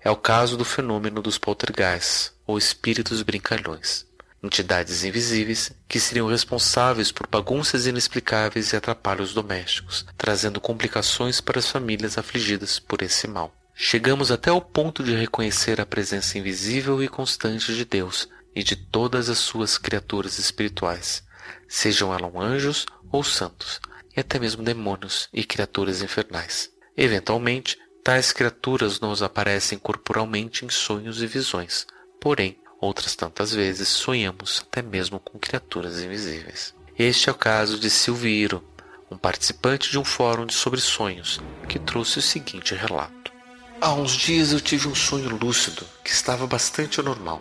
É 0.00 0.10
o 0.10 0.16
caso 0.16 0.56
do 0.56 0.64
fenômeno 0.64 1.20
dos 1.20 1.38
poltergeists, 1.38 2.32
ou 2.46 2.56
espíritos 2.56 3.20
brincalhões, 3.22 4.06
entidades 4.42 5.02
invisíveis 5.02 5.72
que 5.88 5.98
seriam 5.98 6.28
responsáveis 6.28 7.10
por 7.10 7.26
bagunças 7.26 7.86
inexplicáveis 7.86 8.72
e 8.72 8.76
atrapalhos 8.76 9.34
domésticos, 9.34 10.06
trazendo 10.16 10.60
complicações 10.60 11.40
para 11.40 11.58
as 11.58 11.68
famílias 11.68 12.16
afligidas 12.16 12.78
por 12.78 13.02
esse 13.02 13.26
mal. 13.26 13.52
Chegamos 13.74 14.30
até 14.30 14.50
o 14.52 14.60
ponto 14.60 15.02
de 15.02 15.14
reconhecer 15.14 15.80
a 15.80 15.86
presença 15.86 16.38
invisível 16.38 17.02
e 17.02 17.08
constante 17.08 17.74
de 17.74 17.84
Deus 17.84 18.28
e 18.54 18.62
de 18.62 18.76
todas 18.76 19.28
as 19.28 19.38
suas 19.38 19.78
criaturas 19.78 20.38
espirituais, 20.38 21.22
sejam 21.68 22.12
elas 22.12 22.34
anjos 22.34 22.86
ou 23.10 23.22
santos, 23.24 23.80
e 24.16 24.20
até 24.20 24.38
mesmo 24.38 24.62
demônios 24.62 25.28
e 25.32 25.44
criaturas 25.44 26.02
infernais. 26.02 26.70
Eventualmente, 26.96 27.78
tais 28.02 28.32
criaturas 28.32 29.00
nos 29.00 29.22
aparecem 29.22 29.78
corporalmente 29.78 30.64
em 30.64 30.68
sonhos 30.70 31.22
e 31.22 31.26
visões, 31.26 31.86
porém, 32.20 32.58
outras 32.80 33.14
tantas 33.14 33.52
vezes 33.52 33.88
sonhamos 33.88 34.62
até 34.66 34.82
mesmo 34.82 35.20
com 35.20 35.38
criaturas 35.38 36.02
invisíveis. 36.02 36.74
Este 36.98 37.28
é 37.28 37.32
o 37.32 37.36
caso 37.36 37.78
de 37.78 37.88
Silviro, 37.88 38.64
um 39.10 39.16
participante 39.16 39.90
de 39.90 39.98
um 39.98 40.04
fórum 40.04 40.46
de 40.46 40.54
sobre 40.54 40.80
sonhos, 40.80 41.40
que 41.68 41.78
trouxe 41.78 42.18
o 42.18 42.22
seguinte 42.22 42.74
relato. 42.74 43.32
Há 43.80 43.92
uns 43.94 44.12
dias 44.12 44.52
eu 44.52 44.60
tive 44.60 44.88
um 44.88 44.94
sonho 44.94 45.36
lúcido 45.36 45.86
que 46.04 46.10
estava 46.10 46.46
bastante 46.46 46.98
anormal. 46.98 47.40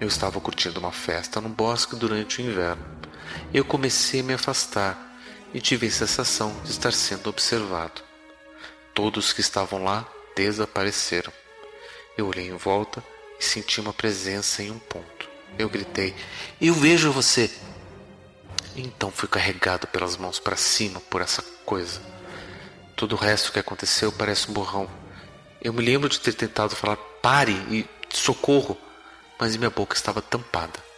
Eu 0.00 0.08
estava 0.08 0.40
curtindo 0.40 0.80
uma 0.80 0.90
festa 0.90 1.40
no 1.40 1.50
bosque 1.50 1.94
durante 1.94 2.40
o 2.40 2.44
inverno. 2.46 2.82
Eu 3.52 3.64
comecei 3.64 4.20
a 4.20 4.22
me 4.22 4.34
afastar 4.34 5.18
e 5.52 5.60
tive 5.60 5.86
a 5.86 5.90
sensação 5.90 6.54
de 6.64 6.70
estar 6.70 6.92
sendo 6.92 7.30
observado. 7.30 8.02
Todos 8.92 9.32
que 9.32 9.40
estavam 9.40 9.82
lá 9.82 10.06
desapareceram. 10.36 11.32
Eu 12.16 12.26
olhei 12.26 12.48
em 12.48 12.56
volta 12.56 13.02
e 13.38 13.44
senti 13.44 13.80
uma 13.80 13.92
presença 13.92 14.62
em 14.62 14.70
um 14.70 14.78
ponto. 14.78 15.28
Eu 15.58 15.68
gritei: 15.68 16.14
Eu 16.60 16.74
vejo 16.74 17.12
você! 17.12 17.50
Então 18.76 19.10
fui 19.10 19.28
carregado 19.28 19.86
pelas 19.86 20.16
mãos 20.16 20.40
para 20.40 20.56
cima 20.56 21.00
por 21.00 21.22
essa 21.22 21.42
coisa. 21.64 22.00
Todo 22.96 23.12
o 23.12 23.18
resto 23.18 23.52
que 23.52 23.58
aconteceu 23.58 24.10
parece 24.10 24.50
um 24.50 24.54
borrão. 24.54 24.88
Eu 25.62 25.72
me 25.72 25.82
lembro 25.82 26.08
de 26.08 26.20
ter 26.20 26.32
tentado 26.34 26.74
falar 26.74 26.96
pare 27.22 27.54
e 27.70 27.86
socorro, 28.10 28.76
mas 29.38 29.56
minha 29.56 29.70
boca 29.70 29.96
estava 29.96 30.20
tampada. 30.20 30.93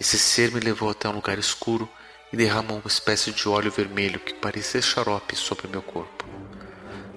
Esse 0.00 0.18
ser 0.18 0.50
me 0.50 0.60
levou 0.60 0.90
até 0.90 1.08
um 1.08 1.12
lugar 1.12 1.38
escuro 1.38 1.88
e 2.32 2.36
derramou 2.36 2.78
uma 2.78 2.88
espécie 2.88 3.30
de 3.30 3.48
óleo 3.48 3.70
vermelho 3.70 4.18
que 4.18 4.34
parecia 4.34 4.82
xarope 4.82 5.36
sobre 5.36 5.68
meu 5.68 5.82
corpo. 5.82 6.24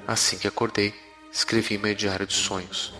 Assim 0.07 0.37
que 0.37 0.47
acordei, 0.47 0.93
escrevi 1.31 1.77
meu 1.77 1.93
diário 1.95 2.25
de 2.25 2.33
sonhos. 2.33 2.93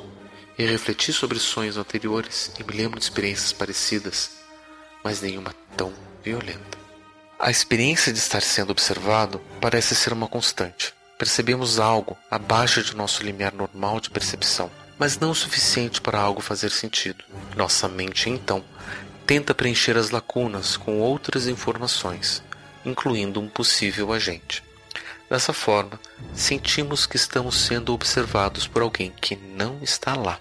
E 0.57 0.65
refleti 0.65 1.13
sobre 1.13 1.38
sonhos 1.38 1.77
anteriores 1.77 2.51
e 2.60 2.63
me 2.63 2.75
lembro 2.75 3.00
de 3.00 3.05
experiências 3.05 3.53
parecidas, 3.53 4.31
mas 5.03 5.22
nenhuma 5.22 5.53
tão 5.75 5.93
violenta. 6.24 6.77
A 7.39 7.51
experiência 7.51 8.12
de 8.12 8.17
estar 8.17 8.41
sendo 8.41 8.72
observado 8.72 9.39
parece 9.62 9.93
ser 9.93 10.12
uma 10.12 10.27
constante. 10.27 10.91
Percebemos 11.19 11.79
algo 11.79 12.17
abaixo 12.31 12.81
de 12.84 12.96
nosso 12.96 13.22
limiar 13.22 13.53
normal 13.53 14.00
de 14.00 14.10
percepção, 14.10 14.72
mas 14.98 15.19
não 15.19 15.31
o 15.31 15.36
suficiente 15.36 16.01
para 16.01 16.19
algo 16.19 16.41
fazer 16.41 16.72
sentido. 16.72 17.24
Nossa 17.55 17.88
mente, 17.88 18.29
então, 18.29 18.65
tenta 19.27 19.53
preencher 19.53 19.98
as 19.98 20.10
lacunas 20.10 20.77
com 20.77 21.01
outras 21.01 21.48
informações, 21.48 22.41
incluindo 22.86 23.41
um 23.41 23.50
possível 23.50 24.13
agente. 24.13 24.63
Dessa 25.29 25.51
forma, 25.51 26.00
sentimos 26.34 27.05
que 27.05 27.17
estamos 27.17 27.57
sendo 27.57 27.93
observados 27.93 28.65
por 28.65 28.81
alguém 28.81 29.12
que 29.12 29.36
não 29.36 29.79
está 29.81 30.15
lá. 30.15 30.39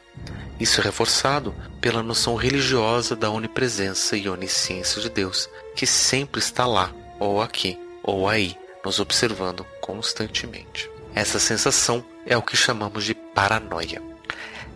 Isso 0.61 0.81
é 0.81 0.85
reforçado 0.85 1.53
pela 1.81 2.01
noção 2.01 2.37
religiosa 2.37 3.17
da 3.17 3.29
onipresença 3.29 4.17
e 4.17 4.29
onisciência 4.29 5.03
de 5.03 5.11
Deus, 5.11 5.51
que 5.75 5.87
sempre 5.87 6.39
está 6.39 6.65
lá, 6.65 6.95
ou 7.19 7.43
aqui, 7.43 7.77
ou 8.05 8.29
aí, 8.29 8.57
nos 8.85 9.01
observando 9.01 9.67
constantemente. 9.81 10.89
Essa 11.13 11.41
sensação 11.41 12.05
é 12.25 12.37
o 12.37 12.43
que 12.43 12.57
chamamos 12.57 13.05
de 13.05 13.15
paranoia. 13.15 14.01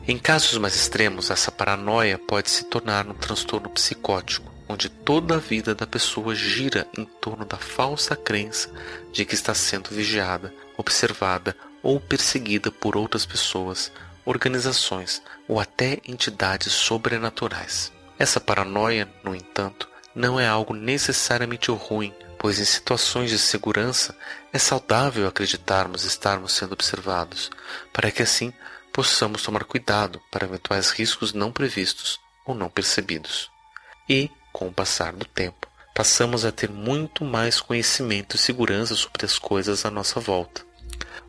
Em 0.09 0.19
casos 0.19 0.57
mais 0.57 0.75
extremos, 0.75 1.31
essa 1.31 1.53
paranoia 1.53 2.19
pode 2.19 2.51
se 2.51 2.65
tornar 2.65 3.07
um 3.07 3.15
transtorno 3.15 3.69
psicótico, 3.69 4.51
onde 4.67 4.89
toda 4.89 5.35
a 5.35 5.39
vida 5.39 5.75
da 5.75 5.87
pessoa 5.87 6.35
gira 6.35 6.87
em 6.97 7.05
torno 7.05 7.45
da 7.45 7.59
falsa 7.59 8.17
crença 8.17 8.71
de 9.13 9.25
que 9.25 9.35
está 9.35 9.55
sendo 9.55 9.91
vigiada, 9.91 10.55
observada 10.77 11.55
ou 11.83 12.01
perseguida 12.01 12.73
por 12.73 12.97
outras 12.97 13.27
pessoas, 13.27 13.93
organizações 14.25 15.23
ou 15.47 15.61
até 15.61 15.99
entidades 16.07 16.73
sobrenaturais. 16.73 17.93
Essa 18.19 18.41
paranoia, 18.41 19.09
no 19.23 19.35
entanto, 19.35 19.89
não 20.15 20.41
é 20.41 20.47
algo 20.47 20.75
necessariamente 20.75 21.71
ruim, 21.71 22.13
pois 22.39 22.59
em 22.59 22.65
situações 22.65 23.31
de 23.31 23.39
segurança 23.39 24.17
é 24.53 24.59
saudável 24.59 25.29
acreditarmos 25.29 26.05
estarmos 26.05 26.53
sendo 26.53 26.73
observados, 26.73 27.51
para 27.93 28.11
que 28.11 28.23
assim 28.23 28.53
possamos 28.93 29.43
tomar 29.43 29.65
cuidado 29.65 30.21
para 30.31 30.47
eventuais 30.47 30.91
riscos 30.91 31.33
não 31.33 31.53
previstos 31.53 32.21
ou 32.45 32.55
não 32.55 32.69
percebidos. 32.69 33.51
E, 34.09 34.31
com 34.53 34.69
o 34.69 34.73
passar 34.73 35.13
do 35.13 35.25
tempo, 35.25 35.69
passamos 35.95 36.45
a 36.45 36.53
ter 36.53 36.71
muito 36.71 37.25
mais 37.25 37.61
conhecimento 37.61 38.37
e 38.37 38.39
segurança 38.39 38.95
sobre 38.95 39.25
as 39.25 39.39
coisas 39.39 39.85
à 39.85 39.91
nossa 39.91 40.19
volta, 40.19 40.65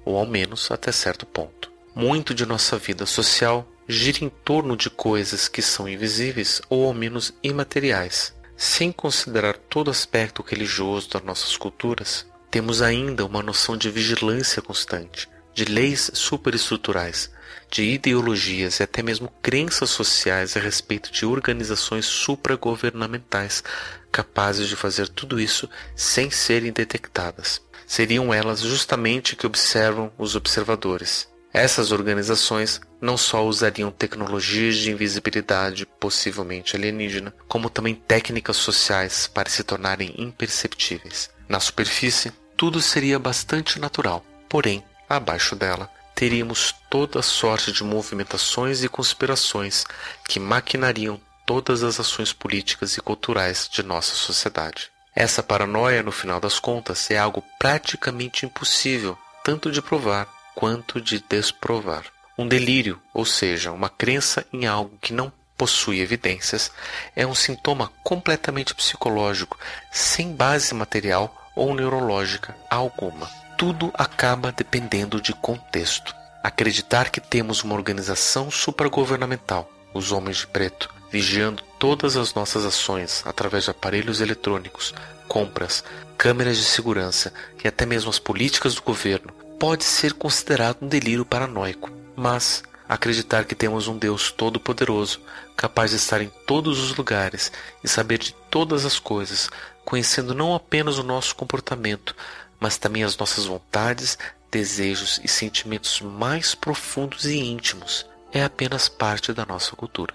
ou 0.04 0.18
ao 0.18 0.26
menos 0.26 0.72
até 0.72 0.92
certo 0.92 1.26
ponto. 1.26 1.72
Muito 1.94 2.34
de 2.34 2.46
nossa 2.46 2.78
vida 2.78 3.06
social 3.06 3.68
gira 3.88 4.24
em 4.24 4.30
torno 4.30 4.78
de 4.78 4.90
coisas 4.90 5.48
que 5.48 5.62
são 5.62 5.88
invisíveis 5.88 6.62
ou 6.70 6.88
ao 6.88 6.94
menos 6.94 7.34
imateriais. 7.44 8.34
Sem 8.56 8.92
considerar 8.92 9.58
todo 9.58 9.92
aspecto 9.92 10.42
religioso 10.42 11.10
das 11.10 11.24
nossas 11.24 11.58
culturas, 11.58 12.26
temos 12.50 12.82
ainda 12.82 13.26
uma 13.26 13.44
noção 13.44 13.76
de 13.76 13.90
vigilância 13.90 14.62
constante, 14.62 15.28
de 15.54 15.66
leis 15.66 16.12
superestruturais, 16.14 17.32
de 17.70 17.84
ideologias 17.84 18.80
e 18.80 18.84
até 18.84 19.02
mesmo 19.02 19.32
crenças 19.42 19.90
sociais 19.90 20.58
a 20.58 20.60
respeito 20.60 21.12
de 21.12 21.26
organizações 21.26 22.06
supragovernamentais 22.06 23.64
capazes 24.12 24.68
de 24.68 24.76
fazer 24.76 25.08
tudo 25.08 25.40
isso 25.40 25.70
sem 25.96 26.30
serem 26.30 26.72
detectadas. 26.72 27.62
Seriam 27.88 28.34
elas 28.34 28.62
justamente 28.62 29.36
que 29.36 29.48
observam 29.48 30.12
os 30.18 30.36
observadores. 30.36 31.30
Essas 31.54 31.92
organizações 31.92 32.80
não 33.02 33.18
só 33.18 33.46
usariam 33.46 33.92
tecnologias 33.92 34.76
de 34.76 34.92
invisibilidade, 34.92 35.86
possivelmente 36.00 36.76
alienígena, 36.76 37.34
como 37.48 37.70
também 37.70 37.96
técnicas 37.96 38.56
sociais 38.56 39.28
para 39.28 39.50
se 39.50 39.64
tornarem 39.64 40.14
imperceptíveis. 40.18 41.30
Na 41.50 41.60
superfície, 41.60 42.32
tudo 42.56 42.82
seria 42.82 43.20
bastante 43.20 43.80
natural, 43.80 44.24
porém, 44.48 44.82
abaixo 45.16 45.56
dela, 45.56 45.90
teríamos 46.16 46.76
toda 46.90 47.22
sorte 47.22 47.72
de 47.72 47.84
movimentações 47.84 48.84
e 48.84 48.90
conspirações 48.90 49.86
que 50.28 50.40
maquinariam 50.40 51.20
todas 51.46 51.84
as 51.84 52.00
ações 52.00 52.32
políticas 52.32 52.96
e 52.96 53.02
culturais 53.02 53.68
de 53.72 53.84
nossa 53.84 54.16
sociedade. 54.16 54.90
Essa 55.16 55.44
paranoia, 55.44 56.04
no 56.04 56.12
final 56.12 56.40
das 56.40 56.60
contas, 56.60 57.10
é 57.12 57.18
algo 57.18 57.44
praticamente 57.60 58.46
impossível 58.46 59.18
tanto 59.44 59.72
de 59.72 59.82
provar 59.82 60.28
quanto 60.56 61.02
de 61.02 61.20
desprovar. 61.28 62.06
Um 62.38 62.48
delírio, 62.48 63.02
ou 63.14 63.26
seja, 63.26 63.72
uma 63.72 63.90
crença 63.90 64.46
em 64.54 64.68
algo 64.68 64.98
que 65.02 65.14
não 65.14 65.34
possui 65.58 66.00
evidências, 66.00 66.72
é 67.16 67.26
um 67.26 67.36
sintoma 67.36 67.92
completamente 68.04 68.74
psicológico, 68.74 69.60
sem 69.92 70.34
base 70.34 70.74
material 70.74 71.52
ou 71.56 71.74
neurológica 71.74 72.56
alguma 72.70 73.41
tudo 73.62 73.92
acaba 73.94 74.52
dependendo 74.52 75.22
de 75.22 75.34
contexto. 75.34 76.16
Acreditar 76.44 77.12
que 77.12 77.22
temos 77.22 77.64
uma 77.64 77.76
organização 77.76 78.50
supragovernamental, 78.50 79.70
os 79.94 80.12
homens 80.12 80.38
de 80.38 80.48
preto, 80.48 80.90
vigiando 81.12 81.62
todas 81.78 82.18
as 82.18 82.34
nossas 82.34 82.66
ações 82.66 83.22
através 83.24 83.66
de 83.66 83.70
aparelhos 83.70 84.20
eletrônicos, 84.20 84.96
compras, 85.28 85.84
câmeras 86.18 86.58
de 86.58 86.64
segurança 86.64 87.32
e 87.64 87.68
até 87.68 87.86
mesmo 87.86 88.10
as 88.10 88.18
políticas 88.18 88.74
do 88.74 88.82
governo, 88.82 89.32
pode 89.60 89.84
ser 89.84 90.14
considerado 90.14 90.78
um 90.82 90.88
delírio 90.88 91.24
paranoico. 91.24 91.92
Mas 92.16 92.64
acreditar 92.90 93.46
que 93.46 93.54
temos 93.54 93.88
um 93.88 93.96
Deus 93.96 94.32
todo-poderoso, 94.32 95.22
capaz 95.56 95.92
de 95.92 95.98
estar 95.98 96.20
em 96.20 96.32
todos 96.48 96.80
os 96.80 96.98
lugares 96.98 97.52
e 97.84 97.88
saber 97.88 98.18
de 98.18 98.34
todas 98.50 98.86
as 98.88 98.98
coisas, 98.98 99.52
conhecendo 99.86 100.34
não 100.34 100.56
apenas 100.56 100.98
o 100.98 101.04
nosso 101.04 101.36
comportamento, 101.36 102.16
mas 102.62 102.78
também 102.78 103.04
as 103.04 103.18
nossas 103.18 103.46
vontades, 103.46 104.20
desejos 104.52 105.20
e 105.24 105.28
sentimentos 105.28 106.00
mais 106.00 106.54
profundos 106.54 107.26
e 107.26 107.38
íntimos 107.38 108.06
é 108.32 108.44
apenas 108.44 108.88
parte 108.88 109.34
da 109.34 109.46
nossa 109.46 109.76
cultura. 109.76 110.14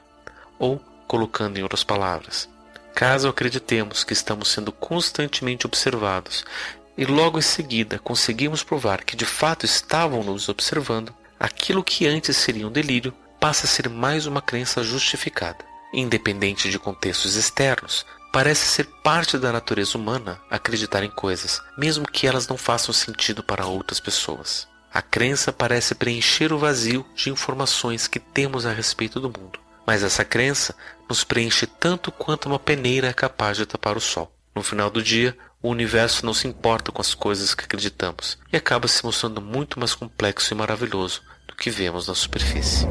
Ou, 0.56 0.80
colocando 1.08 1.58
em 1.58 1.62
outras 1.62 1.82
palavras, 1.82 2.48
caso 2.94 3.28
acreditemos 3.28 4.04
que 4.04 4.12
estamos 4.12 4.48
sendo 4.48 4.70
constantemente 4.70 5.66
observados 5.66 6.44
e 6.96 7.04
logo 7.04 7.38
em 7.38 7.42
seguida 7.42 7.98
conseguimos 7.98 8.62
provar 8.62 9.04
que 9.04 9.16
de 9.16 9.26
fato 9.26 9.66
estavam 9.66 10.22
nos 10.22 10.48
observando, 10.48 11.12
aquilo 11.38 11.84
que 11.84 12.06
antes 12.06 12.36
seria 12.36 12.66
um 12.66 12.72
delírio 12.72 13.12
passa 13.40 13.66
a 13.66 13.68
ser 13.68 13.88
mais 13.88 14.24
uma 14.24 14.40
crença 14.40 14.82
justificada. 14.82 15.58
Independente 15.92 16.70
de 16.70 16.78
contextos 16.78 17.34
externos, 17.36 18.06
Parece 18.36 18.66
ser 18.66 18.84
parte 19.02 19.38
da 19.38 19.50
natureza 19.50 19.96
humana 19.96 20.38
acreditar 20.50 21.02
em 21.02 21.08
coisas, 21.08 21.62
mesmo 21.74 22.06
que 22.06 22.26
elas 22.26 22.46
não 22.46 22.58
façam 22.58 22.92
sentido 22.92 23.42
para 23.42 23.64
outras 23.64 23.98
pessoas. 23.98 24.68
A 24.92 25.00
crença 25.00 25.54
parece 25.54 25.94
preencher 25.94 26.52
o 26.52 26.58
vazio 26.58 27.06
de 27.14 27.30
informações 27.30 28.06
que 28.06 28.20
temos 28.20 28.66
a 28.66 28.74
respeito 28.74 29.18
do 29.20 29.30
mundo. 29.30 29.58
Mas 29.86 30.02
essa 30.02 30.22
crença 30.22 30.74
nos 31.08 31.24
preenche 31.24 31.66
tanto 31.66 32.12
quanto 32.12 32.44
uma 32.44 32.58
peneira 32.58 33.08
é 33.08 33.12
capaz 33.14 33.56
de 33.56 33.64
tapar 33.64 33.96
o 33.96 34.02
sol. 34.02 34.30
No 34.54 34.62
final 34.62 34.90
do 34.90 35.02
dia, 35.02 35.34
o 35.62 35.70
universo 35.70 36.26
não 36.26 36.34
se 36.34 36.46
importa 36.46 36.92
com 36.92 37.00
as 37.00 37.14
coisas 37.14 37.54
que 37.54 37.64
acreditamos 37.64 38.36
e 38.52 38.56
acaba 38.58 38.86
se 38.86 39.02
mostrando 39.02 39.40
muito 39.40 39.80
mais 39.80 39.94
complexo 39.94 40.52
e 40.52 40.56
maravilhoso 40.58 41.22
do 41.48 41.56
que 41.56 41.70
vemos 41.70 42.06
na 42.06 42.14
superfície. 42.14 42.86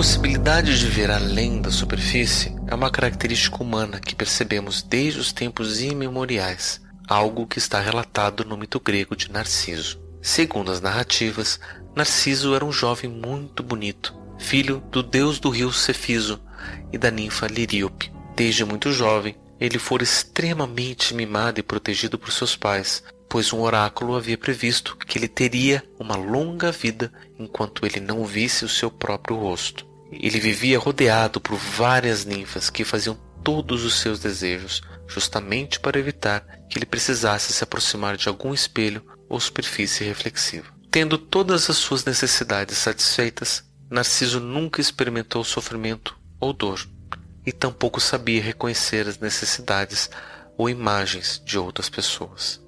A 0.00 0.02
impossibilidade 0.02 0.78
de 0.78 0.86
ver 0.86 1.10
além 1.10 1.60
da 1.60 1.70
superfície 1.70 2.56
é 2.66 2.74
uma 2.74 2.90
característica 2.90 3.62
humana 3.62 4.00
que 4.00 4.14
percebemos 4.14 4.80
desde 4.80 5.20
os 5.20 5.30
tempos 5.30 5.82
imemoriais, 5.82 6.80
algo 7.06 7.46
que 7.46 7.58
está 7.58 7.78
relatado 7.78 8.42
no 8.42 8.56
mito 8.56 8.80
grego 8.80 9.14
de 9.14 9.30
Narciso. 9.30 10.00
Segundo 10.22 10.72
as 10.72 10.80
narrativas, 10.80 11.60
Narciso 11.94 12.54
era 12.54 12.64
um 12.64 12.72
jovem 12.72 13.10
muito 13.10 13.62
bonito, 13.62 14.18
filho 14.38 14.82
do 14.90 15.02
deus 15.02 15.38
do 15.38 15.50
rio 15.50 15.70
Cefiso 15.70 16.40
e 16.90 16.96
da 16.96 17.10
ninfa 17.10 17.46
Liríope. 17.46 18.10
Desde 18.34 18.64
muito 18.64 18.90
jovem, 18.92 19.36
ele 19.60 19.78
fora 19.78 20.02
extremamente 20.02 21.12
mimado 21.12 21.60
e 21.60 21.62
protegido 21.62 22.18
por 22.18 22.32
seus 22.32 22.56
pais, 22.56 23.04
pois 23.28 23.52
um 23.52 23.60
oráculo 23.60 24.16
havia 24.16 24.38
previsto 24.38 24.96
que 24.96 25.18
ele 25.18 25.28
teria 25.28 25.84
uma 25.98 26.16
longa 26.16 26.72
vida 26.72 27.12
enquanto 27.38 27.84
ele 27.84 28.00
não 28.00 28.24
visse 28.24 28.64
o 28.64 28.68
seu 28.68 28.90
próprio 28.90 29.36
rosto. 29.36 29.89
Ele 30.12 30.40
vivia 30.40 30.78
rodeado 30.78 31.40
por 31.40 31.56
várias 31.56 32.24
ninfas 32.24 32.68
que 32.68 32.84
faziam 32.84 33.14
todos 33.42 33.84
os 33.84 34.00
seus 34.00 34.18
desejos, 34.18 34.82
justamente 35.06 35.80
para 35.80 35.98
evitar 35.98 36.44
que 36.68 36.78
ele 36.78 36.86
precisasse 36.86 37.52
se 37.52 37.64
aproximar 37.64 38.16
de 38.16 38.28
algum 38.28 38.52
espelho 38.52 39.04
ou 39.28 39.40
superfície 39.40 40.04
reflexiva. 40.04 40.72
Tendo 40.90 41.16
todas 41.16 41.70
as 41.70 41.76
suas 41.76 42.04
necessidades 42.04 42.78
satisfeitas, 42.78 43.64
Narciso 43.88 44.38
nunca 44.38 44.80
experimentou 44.80 45.42
sofrimento 45.42 46.16
ou 46.38 46.52
dor, 46.52 46.86
e 47.44 47.52
tampouco 47.52 48.00
sabia 48.00 48.42
reconhecer 48.42 49.08
as 49.08 49.18
necessidades 49.18 50.10
ou 50.56 50.68
imagens 50.68 51.42
de 51.44 51.58
outras 51.58 51.88
pessoas. 51.88 52.60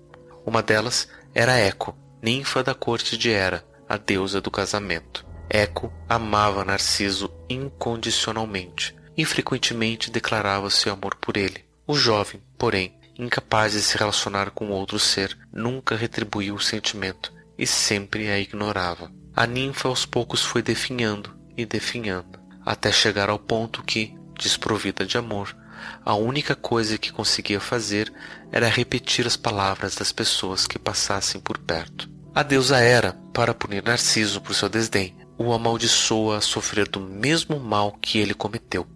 Uma 0.45 0.63
delas 0.63 1.09
era 1.35 1.57
Eco, 1.57 1.97
ninfa 2.21 2.63
da 2.63 2.75
corte 2.75 3.17
de 3.17 3.31
Hera, 3.31 3.65
a 3.89 3.97
deusa 3.97 4.41
do 4.41 4.51
casamento. 4.51 5.25
Eco 5.49 5.93
amava 6.09 6.65
Narciso 6.65 7.31
incondicionalmente 7.49 8.95
e 9.17 9.25
frequentemente 9.25 10.11
declarava 10.11 10.71
seu 10.71 10.93
amor 10.93 11.15
por 11.17 11.37
ele. 11.37 11.65
O 11.87 11.95
jovem, 11.95 12.43
porém, 12.57 12.95
incapaz 13.19 13.73
de 13.73 13.83
se 13.83 13.97
relacionar 13.99 14.51
com 14.51 14.71
outro 14.71 14.99
ser, 14.99 15.37
nunca 15.53 15.97
retribuiu 15.97 16.55
o 16.55 16.61
sentimento 16.61 17.33
e 17.59 17.67
sempre 17.67 18.31
a 18.31 18.39
ignorava. 18.39 19.11
A 19.35 19.47
ninfa 19.47 19.89
aos 19.89 20.07
poucos 20.07 20.43
foi 20.43 20.63
definhando 20.63 21.35
e 21.57 21.65
definhando, 21.65 22.41
até 22.65 22.91
chegar 22.91 23.29
ao 23.29 23.39
ponto 23.39 23.83
que, 23.83 24.17
desprovida 24.39 25.05
de 25.05 25.19
amor, 25.19 25.57
a 26.05 26.15
única 26.15 26.55
coisa 26.55 26.99
que 26.99 27.13
conseguia 27.13 27.61
fazer 27.61 28.13
era 28.51 28.69
repetir 28.69 29.27
as 29.27 29.37
palavras 29.37 29.95
das 29.97 30.13
pessoas 30.13 30.67
que 30.67 30.79
passassem 30.79 31.41
por 31.41 31.59
perto. 31.59 32.11
A 32.35 32.43
deusa 32.43 32.79
era, 32.79 33.13
para 33.33 33.55
punir 33.55 33.83
Narciso 33.83 34.41
por 34.41 34.55
seu 34.55 34.69
desdém, 34.69 35.17
o 35.43 35.53
amaldiçoa 35.53 36.39
a 36.39 36.41
sofrer 36.41 36.89
do 36.89 37.01
mesmo 37.01 37.59
mal 37.59 37.93
que 38.01 38.19
ele 38.19 38.35
cometeu. 38.35 38.87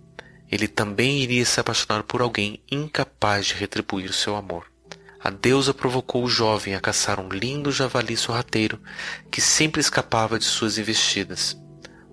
Ele 0.50 0.68
também 0.68 1.18
iria 1.18 1.44
se 1.44 1.58
apaixonar 1.58 2.04
por 2.04 2.22
alguém 2.22 2.62
incapaz 2.70 3.46
de 3.46 3.54
retribuir 3.54 4.12
seu 4.12 4.36
amor. 4.36 4.66
A 5.22 5.30
deusa 5.30 5.74
provocou 5.74 6.22
o 6.22 6.28
jovem 6.28 6.74
a 6.74 6.80
caçar 6.80 7.18
um 7.18 7.28
lindo 7.28 7.72
javali 7.72 8.16
sorrateiro 8.16 8.80
que 9.30 9.40
sempre 9.40 9.80
escapava 9.80 10.38
de 10.38 10.44
suas 10.44 10.78
investidas. 10.78 11.60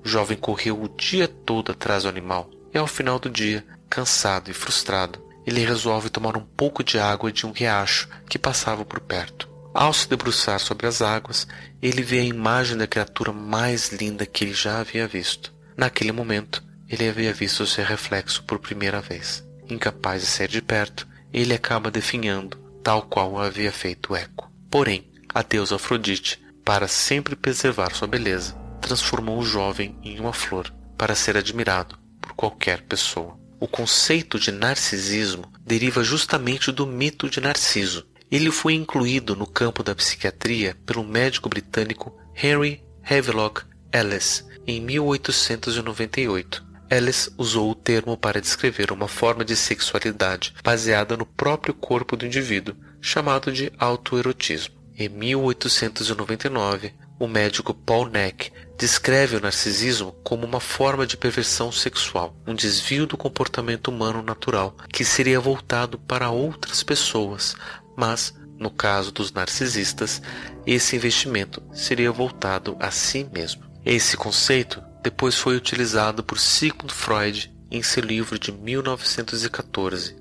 O 0.04 0.08
jovem 0.08 0.36
correu 0.36 0.82
o 0.82 0.90
dia 0.90 1.28
todo 1.28 1.72
atrás 1.72 2.04
do 2.04 2.10
animal 2.10 2.50
e, 2.74 2.78
ao 2.78 2.88
final 2.88 3.20
do 3.20 3.30
dia, 3.30 3.64
cansado 3.88 4.50
e 4.50 4.54
frustrado, 4.54 5.24
ele 5.46 5.64
resolve 5.64 6.10
tomar 6.10 6.36
um 6.36 6.44
pouco 6.44 6.84
de 6.84 6.98
água 6.98 7.32
de 7.32 7.46
um 7.46 7.52
riacho 7.52 8.10
que 8.28 8.40
passava 8.40 8.84
por 8.84 9.00
perto. 9.00 9.53
Ao 9.74 9.92
se 9.92 10.08
debruçar 10.08 10.60
sobre 10.60 10.86
as 10.86 11.02
águas, 11.02 11.48
ele 11.82 12.04
vê 12.04 12.20
a 12.20 12.24
imagem 12.24 12.78
da 12.78 12.86
criatura 12.86 13.32
mais 13.32 13.92
linda 13.92 14.26
que 14.26 14.44
ele 14.44 14.54
já 14.54 14.80
havia 14.80 15.08
visto. 15.08 15.52
Naquele 15.76 16.12
momento, 16.12 16.64
ele 16.88 17.10
havia 17.10 17.34
visto 17.34 17.66
seu 17.66 17.84
reflexo 17.84 18.44
por 18.44 18.60
primeira 18.60 19.02
vez. 19.02 19.44
Incapaz 19.68 20.22
de 20.22 20.28
sair 20.28 20.48
de 20.48 20.62
perto, 20.62 21.08
ele 21.34 21.54
acaba 21.54 21.90
definhando, 21.90 22.58
tal 22.84 23.02
qual 23.02 23.40
havia 23.40 23.72
feito 23.72 24.16
Eco. 24.16 24.52
Porém, 24.70 25.10
a 25.34 25.42
deusa 25.42 25.76
Afrodite, 25.76 26.40
para 26.64 26.88
sempre 26.88 27.36
preservar 27.36 27.96
sua 27.96 28.08
beleza, 28.08 28.56
transformou 28.80 29.40
o 29.40 29.46
jovem 29.46 29.98
em 30.04 30.20
uma 30.20 30.34
flor 30.34 30.72
para 30.96 31.16
ser 31.16 31.36
admirado 31.36 31.98
por 32.22 32.34
qualquer 32.34 32.82
pessoa. 32.84 33.40
O 33.60 33.68
conceito 33.68 34.38
de 34.38 34.52
narcisismo 34.52 35.52
deriva 35.66 36.04
justamente 36.04 36.72
do 36.72 36.86
mito 36.86 37.30
de 37.30 37.40
Narciso. 37.40 38.06
Ele 38.34 38.50
foi 38.50 38.74
incluído 38.74 39.36
no 39.36 39.46
campo 39.46 39.84
da 39.84 39.94
psiquiatria 39.94 40.76
pelo 40.88 41.04
médico 41.04 41.48
britânico 41.48 42.18
Henry 42.36 42.84
Havelock 43.08 43.62
Ellis 43.94 44.44
em 44.66 44.82
1898. 44.82 46.66
Ellis 46.90 47.30
usou 47.38 47.70
o 47.70 47.76
termo 47.76 48.18
para 48.18 48.42
descrever 48.42 48.92
uma 48.92 49.08
forma 49.08 49.46
de 49.46 49.56
sexualidade 49.56 50.52
baseada 50.64 51.16
no 51.16 51.28
próprio 51.28 51.76
corpo 51.76 52.18
do 52.18 52.26
indivíduo, 52.26 52.76
chamado 53.00 53.52
de 53.52 53.72
autoerotismo. 53.78 54.74
Em 54.98 55.10
1899, 55.10 56.92
o 57.20 57.28
médico 57.28 57.72
Paul 57.72 58.08
Neck 58.08 58.52
descreve 58.78 59.36
o 59.38 59.40
narcisismo 59.40 60.12
como 60.24 60.46
uma 60.46 60.60
forma 60.60 61.06
de 61.06 61.16
perversão 61.16 61.72
sexual, 61.72 62.36
um 62.46 62.56
desvio 62.56 63.06
do 63.06 63.16
comportamento 63.16 63.90
humano 63.90 64.24
natural 64.24 64.76
que 64.92 65.06
seria 65.06 65.40
voltado 65.40 66.00
para 66.00 66.32
outras 66.32 66.84
pessoas, 66.84 67.56
mas, 67.96 68.34
no 68.58 68.70
caso 68.70 69.12
dos 69.12 69.32
narcisistas, 69.32 70.22
esse 70.66 70.96
investimento 70.96 71.62
seria 71.74 72.12
voltado 72.12 72.76
a 72.80 72.92
si 72.92 73.28
mesmo. 73.34 73.64
Esse 73.86 74.16
conceito 74.16 74.82
depois 75.02 75.36
foi 75.36 75.56
utilizado 75.56 76.24
por 76.24 76.40
Sigmund 76.40 76.94
Freud 76.94 77.54
em 77.70 77.84
seu 77.84 78.04
livro 78.04 78.40
de 78.40 78.52
1914, 78.52 80.16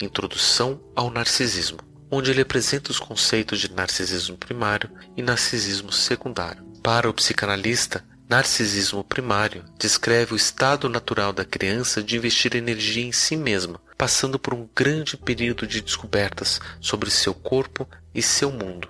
Introdução 0.00 0.80
ao 0.94 1.10
Narcisismo 1.10 1.88
onde 2.10 2.30
ele 2.30 2.42
apresenta 2.42 2.90
os 2.90 2.98
conceitos 2.98 3.60
de 3.60 3.72
narcisismo 3.72 4.36
primário 4.36 4.90
e 5.16 5.22
narcisismo 5.22 5.92
secundário. 5.92 6.64
Para 6.82 7.08
o 7.08 7.14
psicanalista, 7.14 8.04
narcisismo 8.28 9.04
primário 9.04 9.64
descreve 9.78 10.34
o 10.34 10.36
estado 10.36 10.88
natural 10.88 11.32
da 11.32 11.44
criança 11.44 12.02
de 12.02 12.16
investir 12.16 12.56
energia 12.56 13.04
em 13.04 13.12
si 13.12 13.36
mesma, 13.36 13.80
passando 13.98 14.38
por 14.38 14.54
um 14.54 14.68
grande 14.74 15.16
período 15.16 15.66
de 15.66 15.80
descobertas 15.80 16.60
sobre 16.80 17.10
seu 17.10 17.34
corpo 17.34 17.86
e 18.14 18.22
seu 18.22 18.52
mundo. 18.52 18.88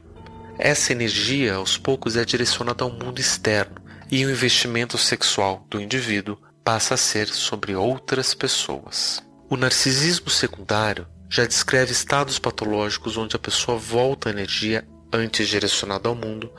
Essa 0.59 0.92
energia 0.92 1.55
aos 1.55 1.79
poucos 1.79 2.14
é 2.14 2.25
direcionada 2.25 2.85
ao 2.85 2.90
mundo 2.90 3.18
externo 3.18 3.77
e 4.11 4.27
o 4.27 4.31
investimento 4.31 4.99
sexual 4.99 5.66
do 5.71 5.81
indivíduo 5.81 6.38
passa 6.62 6.94
a 6.94 6.99
ser 6.99 7.29
sobre 7.29 7.75
outras 7.75 8.35
pessoas. 8.35 9.23
O 9.49 9.57
narcisismo 9.57 10.29
secundário 10.29 11.07
já 11.31 11.47
descreve 11.47 11.92
estados 11.92 12.38
patológicos 12.38 13.16
onde 13.16 13.35
a 13.35 13.38
pessoa 13.38 13.79
volta 13.79 14.29
a 14.29 14.33
energia 14.33 14.87
antes 15.12 15.49
direcionada 15.49 16.09
ao 16.09 16.14
mundo 16.14 16.53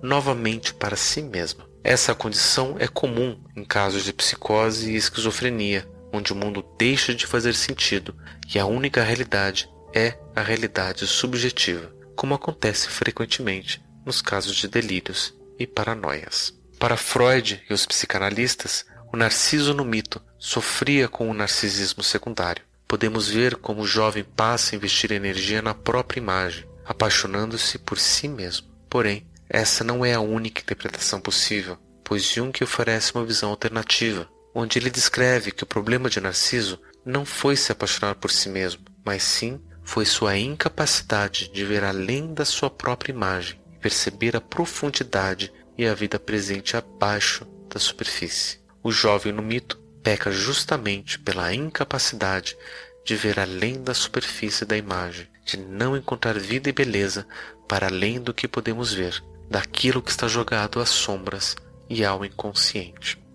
novamente 0.00 0.72
para 0.72 0.96
si 0.96 1.22
mesma. 1.22 1.64
Essa 1.82 2.14
condição 2.14 2.76
é 2.78 2.86
comum 2.86 3.40
em 3.56 3.64
casos 3.64 4.04
de 4.04 4.12
psicose 4.12 4.92
e 4.92 4.96
esquizofrenia, 4.96 5.88
onde 6.16 6.32
o 6.32 6.36
mundo 6.36 6.64
deixa 6.78 7.14
de 7.14 7.26
fazer 7.26 7.54
sentido 7.54 8.16
e 8.52 8.58
a 8.58 8.66
única 8.66 9.02
realidade 9.02 9.68
é 9.94 10.18
a 10.34 10.42
realidade 10.42 11.06
subjetiva, 11.06 11.94
como 12.14 12.34
acontece 12.34 12.88
frequentemente 12.88 13.82
nos 14.04 14.20
casos 14.20 14.56
de 14.56 14.68
delírios 14.68 15.34
e 15.58 15.66
paranoias. 15.66 16.54
Para 16.78 16.96
Freud 16.96 17.62
e 17.68 17.72
os 17.72 17.86
psicanalistas, 17.86 18.84
o 19.12 19.16
narciso 19.16 19.72
no 19.72 19.84
mito 19.84 20.20
sofria 20.38 21.08
com 21.08 21.30
o 21.30 21.34
narcisismo 21.34 22.02
secundário 22.02 22.62
podemos 22.86 23.28
ver 23.28 23.56
como 23.56 23.82
o 23.82 23.86
jovem 23.86 24.24
passa 24.24 24.74
a 24.74 24.76
investir 24.76 25.12
energia 25.12 25.60
na 25.60 25.74
própria 25.74 26.20
imagem, 26.20 26.64
apaixonando-se 26.84 27.78
por 27.78 27.98
si 27.98 28.28
mesmo. 28.28 28.66
Porém, 28.88 29.26
essa 29.48 29.82
não 29.82 30.04
é 30.04 30.14
a 30.14 30.20
única 30.20 30.60
interpretação 30.62 31.20
possível, 31.20 31.76
pois 32.04 32.24
Jung 32.24 32.52
oferece 32.62 33.12
uma 33.14 33.24
visão 33.24 33.50
alternativa, 33.50 34.28
onde 34.58 34.78
ele 34.78 34.88
descreve 34.88 35.52
que 35.52 35.64
o 35.64 35.66
problema 35.66 36.08
de 36.08 36.18
Narciso 36.18 36.80
não 37.04 37.26
foi 37.26 37.56
se 37.56 37.70
apaixonar 37.70 38.14
por 38.14 38.30
si 38.30 38.48
mesmo, 38.48 38.82
mas 39.04 39.22
sim 39.22 39.60
foi 39.84 40.06
sua 40.06 40.38
incapacidade 40.38 41.50
de 41.52 41.62
ver 41.62 41.84
além 41.84 42.32
da 42.32 42.42
sua 42.42 42.70
própria 42.70 43.12
imagem 43.12 43.60
perceber 43.82 44.34
a 44.34 44.40
profundidade 44.40 45.52
e 45.76 45.86
a 45.86 45.92
vida 45.92 46.18
presente 46.18 46.74
abaixo 46.74 47.46
da 47.68 47.78
superfície. 47.78 48.58
O 48.82 48.90
jovem 48.90 49.30
no 49.30 49.42
mito 49.42 49.78
peca 50.02 50.32
justamente 50.32 51.18
pela 51.18 51.52
incapacidade 51.52 52.56
de 53.04 53.14
ver 53.14 53.38
além 53.38 53.82
da 53.82 53.92
superfície 53.92 54.64
da 54.64 54.74
imagem, 54.76 55.28
de 55.44 55.58
não 55.58 55.94
encontrar 55.94 56.38
vida 56.38 56.70
e 56.70 56.72
beleza 56.72 57.26
para 57.68 57.88
além 57.88 58.22
do 58.22 58.32
que 58.32 58.48
podemos 58.48 58.90
ver, 58.90 59.22
daquilo 59.50 60.00
que 60.00 60.10
está 60.10 60.26
jogado 60.26 60.80
às 60.80 60.88
sombras 60.88 61.56
e 61.90 62.02
ao 62.02 62.24
inconsciente. 62.24 63.25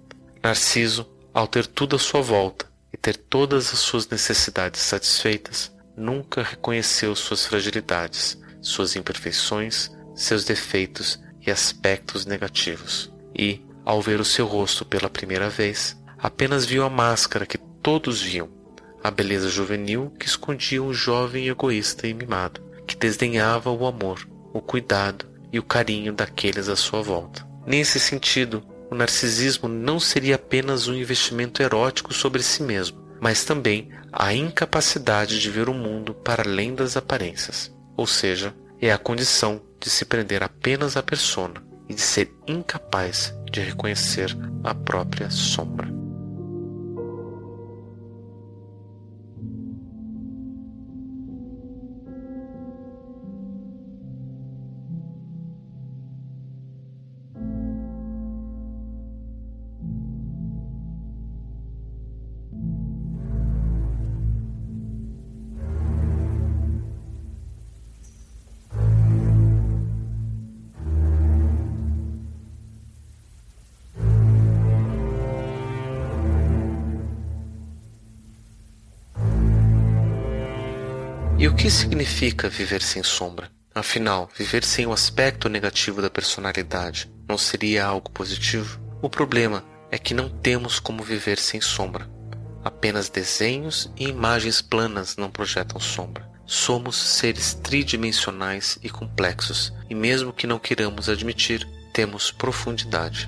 Narciso, 0.43 1.07
ao 1.33 1.47
ter 1.47 1.67
tudo 1.67 1.95
à 1.95 1.99
sua 1.99 2.21
volta 2.21 2.65
e 2.91 2.97
ter 2.97 3.15
todas 3.15 3.71
as 3.71 3.79
suas 3.79 4.09
necessidades 4.09 4.81
satisfeitas, 4.81 5.71
nunca 5.95 6.41
reconheceu 6.41 7.15
suas 7.15 7.45
fragilidades, 7.45 8.41
suas 8.59 8.95
imperfeições, 8.95 9.91
seus 10.15 10.43
defeitos 10.43 11.19
e 11.45 11.51
aspectos 11.51 12.25
negativos. 12.25 13.13
E, 13.37 13.61
ao 13.85 14.01
ver 14.01 14.19
o 14.19 14.25
seu 14.25 14.47
rosto 14.47 14.83
pela 14.83 15.09
primeira 15.09 15.49
vez, 15.49 15.95
apenas 16.17 16.65
viu 16.65 16.83
a 16.83 16.89
máscara 16.89 17.45
que 17.45 17.57
todos 17.57 18.21
viam, 18.21 18.49
a 19.03 19.11
beleza 19.11 19.49
juvenil 19.49 20.11
que 20.19 20.25
escondia 20.25 20.81
um 20.81 20.93
jovem 20.93 21.47
egoísta 21.47 22.07
e 22.07 22.13
mimado, 22.13 22.61
que 22.87 22.95
desdenhava 22.95 23.71
o 23.71 23.85
amor, 23.85 24.27
o 24.53 24.61
cuidado 24.61 25.25
e 25.51 25.59
o 25.59 25.63
carinho 25.63 26.13
daqueles 26.13 26.67
à 26.67 26.75
sua 26.75 27.01
volta. 27.01 27.47
Nesse 27.65 27.99
sentido, 27.99 28.63
o 28.91 28.95
narcisismo 28.95 29.69
não 29.69 30.01
seria 30.01 30.35
apenas 30.35 30.89
um 30.89 30.93
investimento 30.93 31.63
erótico 31.63 32.13
sobre 32.13 32.43
si 32.43 32.61
mesmo, 32.61 33.01
mas 33.21 33.45
também 33.45 33.89
a 34.11 34.33
incapacidade 34.33 35.39
de 35.39 35.49
ver 35.49 35.69
o 35.69 35.73
mundo 35.73 36.13
para 36.13 36.43
além 36.43 36.75
das 36.75 36.97
aparências. 36.97 37.73
Ou 37.95 38.05
seja, 38.05 38.53
é 38.81 38.91
a 38.91 38.97
condição 38.97 39.61
de 39.79 39.89
se 39.89 40.03
prender 40.03 40.43
apenas 40.43 40.97
à 40.97 41.01
persona 41.01 41.63
e 41.87 41.93
de 41.93 42.01
ser 42.01 42.35
incapaz 42.45 43.33
de 43.49 43.61
reconhecer 43.61 44.37
a 44.61 44.75
própria 44.75 45.29
sombra. 45.29 46.00
E 81.41 81.47
o 81.47 81.55
que 81.55 81.71
significa 81.71 82.47
viver 82.47 82.83
sem 82.83 83.01
sombra? 83.01 83.49
Afinal, 83.73 84.29
viver 84.37 84.63
sem 84.63 84.85
o 84.85 84.93
aspecto 84.93 85.49
negativo 85.49 85.99
da 85.99 86.07
personalidade 86.07 87.11
não 87.27 87.35
seria 87.35 87.83
algo 87.83 88.11
positivo? 88.11 88.79
O 89.01 89.09
problema 89.09 89.65
é 89.89 89.97
que 89.97 90.13
não 90.13 90.29
temos 90.29 90.79
como 90.79 91.01
viver 91.01 91.39
sem 91.39 91.59
sombra. 91.59 92.07
Apenas 92.63 93.09
desenhos 93.09 93.91
e 93.97 94.07
imagens 94.07 94.61
planas 94.61 95.17
não 95.17 95.31
projetam 95.31 95.79
sombra. 95.79 96.29
Somos 96.45 96.95
seres 96.95 97.55
tridimensionais 97.55 98.77
e 98.83 98.87
complexos, 98.87 99.73
e 99.89 99.95
mesmo 99.95 100.31
que 100.31 100.45
não 100.45 100.59
queiramos 100.59 101.09
admitir, 101.09 101.67
temos 101.91 102.29
profundidade. 102.29 103.27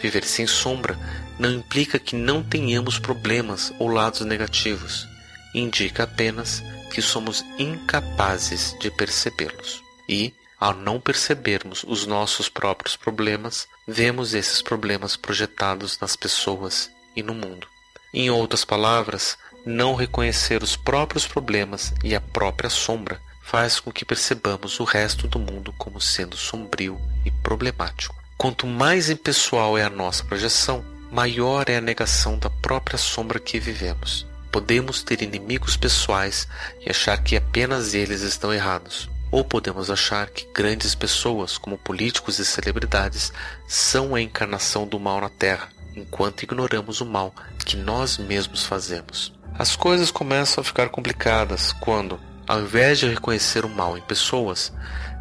Viver 0.00 0.22
sem 0.22 0.46
sombra 0.46 0.96
não 1.40 1.50
implica 1.50 1.98
que 1.98 2.14
não 2.14 2.40
tenhamos 2.40 3.00
problemas 3.00 3.74
ou 3.80 3.88
lados 3.88 4.20
negativos. 4.20 5.08
Indica 5.52 6.04
apenas 6.04 6.62
que 6.90 7.02
somos 7.02 7.44
incapazes 7.58 8.76
de 8.80 8.90
percebê-los. 8.90 9.82
E, 10.08 10.32
ao 10.58 10.74
não 10.74 11.00
percebermos 11.00 11.84
os 11.86 12.06
nossos 12.06 12.48
próprios 12.48 12.96
problemas, 12.96 13.68
vemos 13.86 14.34
esses 14.34 14.60
problemas 14.60 15.16
projetados 15.16 15.98
nas 16.00 16.16
pessoas 16.16 16.90
e 17.14 17.22
no 17.22 17.34
mundo. 17.34 17.66
Em 18.12 18.30
outras 18.30 18.64
palavras, 18.64 19.36
não 19.64 19.94
reconhecer 19.94 20.62
os 20.62 20.76
próprios 20.76 21.26
problemas 21.26 21.92
e 22.02 22.14
a 22.14 22.20
própria 22.20 22.70
sombra 22.70 23.20
faz 23.42 23.80
com 23.80 23.90
que 23.90 24.04
percebamos 24.04 24.78
o 24.80 24.84
resto 24.84 25.26
do 25.26 25.38
mundo 25.38 25.74
como 25.78 26.00
sendo 26.00 26.36
sombrio 26.36 27.00
e 27.24 27.30
problemático. 27.30 28.14
Quanto 28.36 28.66
mais 28.66 29.10
impessoal 29.10 29.76
é 29.76 29.84
a 29.84 29.90
nossa 29.90 30.24
projeção, 30.24 30.84
maior 31.10 31.68
é 31.68 31.76
a 31.76 31.80
negação 31.80 32.38
da 32.38 32.50
própria 32.50 32.98
sombra 32.98 33.40
que 33.40 33.58
vivemos. 33.58 34.26
Podemos 34.58 35.04
ter 35.04 35.22
inimigos 35.22 35.76
pessoais 35.76 36.48
e 36.84 36.90
achar 36.90 37.16
que 37.22 37.36
apenas 37.36 37.94
eles 37.94 38.22
estão 38.22 38.52
errados. 38.52 39.08
Ou 39.30 39.44
podemos 39.44 39.88
achar 39.88 40.28
que 40.30 40.48
grandes 40.52 40.96
pessoas, 40.96 41.56
como 41.56 41.78
políticos 41.78 42.40
e 42.40 42.44
celebridades, 42.44 43.32
são 43.68 44.16
a 44.16 44.20
encarnação 44.20 44.84
do 44.84 44.98
mal 44.98 45.20
na 45.20 45.28
Terra, 45.28 45.68
enquanto 45.94 46.42
ignoramos 46.42 47.00
o 47.00 47.06
mal 47.06 47.32
que 47.64 47.76
nós 47.76 48.18
mesmos 48.18 48.64
fazemos. 48.64 49.32
As 49.56 49.76
coisas 49.76 50.10
começam 50.10 50.60
a 50.60 50.64
ficar 50.64 50.88
complicadas 50.88 51.72
quando, 51.74 52.18
ao 52.44 52.60
invés 52.62 52.98
de 52.98 53.06
reconhecer 53.06 53.64
o 53.64 53.68
mal 53.68 53.96
em 53.96 54.02
pessoas, 54.02 54.72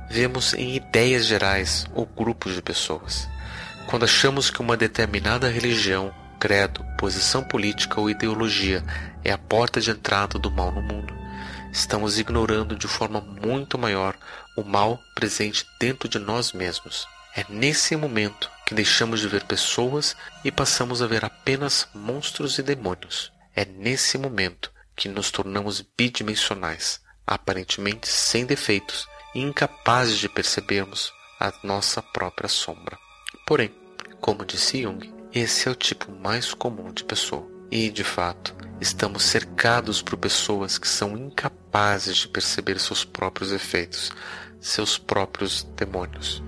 vemos 0.10 0.56
em 0.56 0.76
ideias 0.76 1.28
gerais 1.28 1.86
ou 1.94 2.08
grupos 2.08 2.56
de 2.56 2.62
pessoas. 2.64 3.30
Quando 3.86 4.04
achamos 4.04 4.50
que 4.50 4.62
uma 4.62 4.76
determinada 4.76 5.48
religião 5.48 6.12
credo, 6.40 6.86
posição 6.98 7.44
política 7.44 8.00
ou 8.00 8.10
ideologia 8.10 8.84
é 9.28 9.34
a 9.34 9.38
porta 9.38 9.82
de 9.82 9.92
entrada 9.92 10.40
do 10.40 10.50
mal 10.50 10.72
no 10.72 10.82
mundo. 10.82 11.14
Estamos 11.70 12.18
ignorando 12.18 12.78
de 12.78 12.88
forma 12.88 13.20
muito 13.20 13.78
maior 13.78 14.18
o 14.56 14.64
mal 14.64 14.98
presente 15.14 15.66
dentro 15.78 16.08
de 16.08 16.18
nós 16.18 16.54
mesmos. 16.54 17.06
É 17.36 17.46
nesse 17.50 17.94
momento 17.98 18.50
que 18.66 18.74
deixamos 18.74 19.20
de 19.20 19.28
ver 19.28 19.44
pessoas 19.44 20.16
e 20.46 20.52
passamos 20.52 21.02
a 21.02 21.08
ver 21.08 21.26
apenas 21.26 21.90
monstros 21.94 22.58
e 22.58 22.64
demônios. 22.64 23.34
É 23.54 23.66
nesse 23.66 24.18
momento 24.18 24.72
que 24.96 25.10
nos 25.10 25.30
tornamos 25.30 25.82
bidimensionais, 25.98 27.02
aparentemente 27.26 28.08
sem 28.08 28.46
defeitos 28.46 29.06
e 29.36 29.42
incapazes 29.42 30.20
de 30.20 30.30
percebermos 30.30 31.12
a 31.38 31.52
nossa 31.64 32.02
própria 32.02 32.48
sombra. 32.48 32.98
Porém, 33.46 33.76
como 34.22 34.46
disse 34.46 34.84
Jung, 34.84 35.14
esse 35.34 35.68
é 35.68 35.72
o 35.72 35.76
tipo 35.76 36.10
mais 36.14 36.54
comum 36.54 36.94
de 36.94 37.04
pessoa. 37.04 37.57
E, 37.72 37.90
de 37.90 38.04
fato, 38.04 38.56
estamos 38.80 39.24
cercados 39.24 40.02
por 40.02 40.18
pessoas 40.18 40.78
que 40.78 40.88
são 40.88 41.18
incapazes 41.18 42.18
de 42.18 42.28
perceber 42.28 42.80
seus 42.80 43.04
próprios 43.04 43.52
efeitos, 43.52 44.12
seus 44.60 44.98
próprios 44.98 45.64
demônios. 45.76 46.42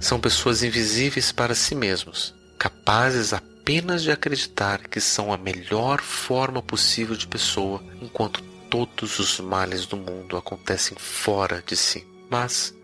São 0.00 0.20
pessoas 0.20 0.62
invisíveis 0.62 1.32
para 1.32 1.54
si 1.54 1.74
mesmos, 1.74 2.34
capazes 2.58 3.32
apenas 3.32 4.02
de 4.02 4.10
acreditar 4.10 4.88
que 4.88 5.00
são 5.00 5.32
a 5.32 5.38
melhor 5.38 6.00
forma 6.00 6.60
possível 6.60 7.16
de 7.16 7.26
pessoa, 7.26 7.82
enquanto 8.02 8.42
todos 8.68 9.18
os 9.18 9.38
males 9.40 9.86
do 9.86 9.96
mundo 9.96 10.36
acontecem 10.36 10.96
fora 10.98 11.62
de 11.64 11.76
si. 11.76 12.06
Mas, 12.28 12.74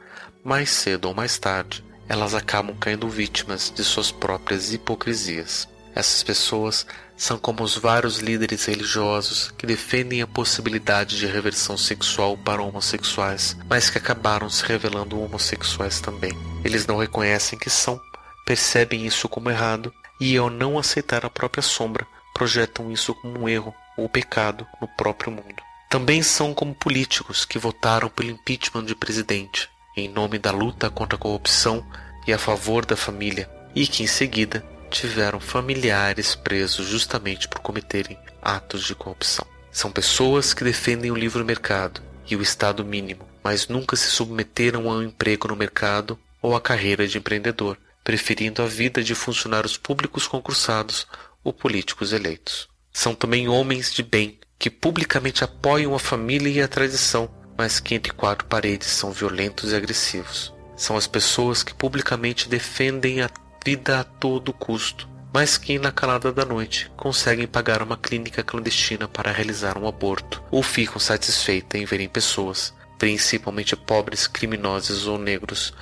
mais 0.44 0.70
cedo 0.70 1.06
ou 1.06 1.14
mais 1.14 1.38
tarde, 1.38 1.84
elas 2.08 2.34
acabam 2.34 2.76
caindo 2.78 3.08
vítimas 3.08 3.72
de 3.74 3.84
suas 3.84 4.10
próprias 4.10 4.72
hipocrisias. 4.72 5.68
Essas 5.94 6.22
pessoas 6.22 6.86
são 7.16 7.38
como 7.38 7.62
os 7.62 7.76
vários 7.76 8.18
líderes 8.18 8.64
religiosos 8.64 9.52
que 9.58 9.66
defendem 9.66 10.22
a 10.22 10.26
possibilidade 10.26 11.18
de 11.18 11.26
reversão 11.26 11.76
sexual 11.76 12.36
para 12.38 12.62
homossexuais, 12.62 13.56
mas 13.68 13.90
que 13.90 13.98
acabaram 13.98 14.48
se 14.48 14.64
revelando 14.64 15.20
homossexuais 15.20 16.00
também. 16.00 16.32
Eles 16.64 16.86
não 16.86 16.96
reconhecem 16.96 17.58
que 17.58 17.68
são, 17.68 18.00
percebem 18.46 19.06
isso 19.06 19.28
como 19.28 19.50
errado 19.50 19.92
e, 20.20 20.36
ao 20.36 20.48
não 20.48 20.78
aceitar 20.78 21.26
a 21.26 21.30
própria 21.30 21.62
sombra, 21.62 22.06
projetam 22.32 22.90
isso 22.90 23.14
como 23.14 23.40
um 23.40 23.48
erro 23.48 23.74
ou 23.98 24.08
pecado 24.08 24.66
no 24.80 24.88
próprio 24.88 25.30
mundo. 25.30 25.62
Também 25.90 26.22
são 26.22 26.54
como 26.54 26.74
políticos 26.74 27.44
que 27.44 27.58
votaram 27.58 28.08
pelo 28.08 28.30
impeachment 28.30 28.84
de 28.84 28.94
presidente, 28.94 29.68
em 29.96 30.08
nome 30.08 30.38
da 30.38 30.52
luta 30.52 30.88
contra 30.88 31.16
a 31.16 31.20
corrupção 31.20 31.84
e 32.26 32.32
a 32.32 32.38
favor 32.38 32.86
da 32.86 32.96
família, 32.96 33.50
e 33.74 33.86
que 33.86 34.02
em 34.02 34.06
seguida 34.06 34.64
tiveram 34.90 35.40
familiares 35.40 36.34
presos 36.34 36.86
justamente 36.86 37.48
por 37.48 37.60
cometerem 37.60 38.18
atos 38.42 38.84
de 38.84 38.94
corrupção. 38.94 39.46
São 39.70 39.90
pessoas 39.90 40.52
que 40.52 40.64
defendem 40.64 41.10
o 41.10 41.16
livre 41.16 41.44
mercado 41.44 42.02
e 42.28 42.36
o 42.36 42.42
Estado 42.42 42.84
mínimo, 42.84 43.28
mas 43.42 43.68
nunca 43.68 43.96
se 43.96 44.08
submeteram 44.08 44.90
ao 44.90 45.02
emprego 45.02 45.48
no 45.48 45.56
mercado 45.56 46.18
ou 46.42 46.56
à 46.56 46.60
carreira 46.60 47.06
de 47.06 47.18
empreendedor, 47.18 47.78
preferindo 48.02 48.62
a 48.62 48.66
vida 48.66 49.02
de 49.02 49.14
funcionários 49.14 49.76
públicos 49.76 50.26
concursados 50.26 51.06
ou 51.44 51.52
políticos 51.52 52.12
eleitos. 52.12 52.68
São 52.92 53.14
também 53.14 53.48
homens 53.48 53.92
de 53.92 54.02
bem 54.02 54.38
que 54.58 54.68
publicamente 54.68 55.44
apoiam 55.44 55.94
a 55.94 55.98
família 55.98 56.50
e 56.50 56.62
a 56.62 56.68
tradição, 56.68 57.30
mas 57.56 57.80
que 57.80 57.94
entre 57.94 58.12
quatro 58.12 58.46
paredes 58.46 58.88
são 58.88 59.12
violentos 59.12 59.72
e 59.72 59.76
agressivos. 59.76 60.52
São 60.76 60.96
as 60.96 61.06
pessoas 61.06 61.62
que 61.62 61.74
publicamente 61.74 62.48
defendem 62.48 63.20
a 63.22 63.28
vida 63.64 64.00
a 64.00 64.04
todo 64.04 64.54
custo, 64.54 65.08
mas 65.32 65.58
que 65.58 65.78
na 65.78 65.92
calada 65.92 66.32
da 66.32 66.44
noite 66.44 66.90
conseguem 66.96 67.46
pagar 67.46 67.82
uma 67.82 67.96
clínica 67.96 68.42
clandestina 68.42 69.06
para 69.06 69.30
realizar 69.30 69.76
um 69.76 69.86
aborto 69.86 70.42
ou 70.50 70.62
ficam 70.62 70.98
satisfeitas 70.98 71.80
em 71.80 71.84
verem 71.84 72.08
pessoas, 72.08 72.74
principalmente 72.98 73.76
pobres, 73.76 74.26
criminosos 74.26 75.06
ou 75.06 75.18
negros, 75.18 75.74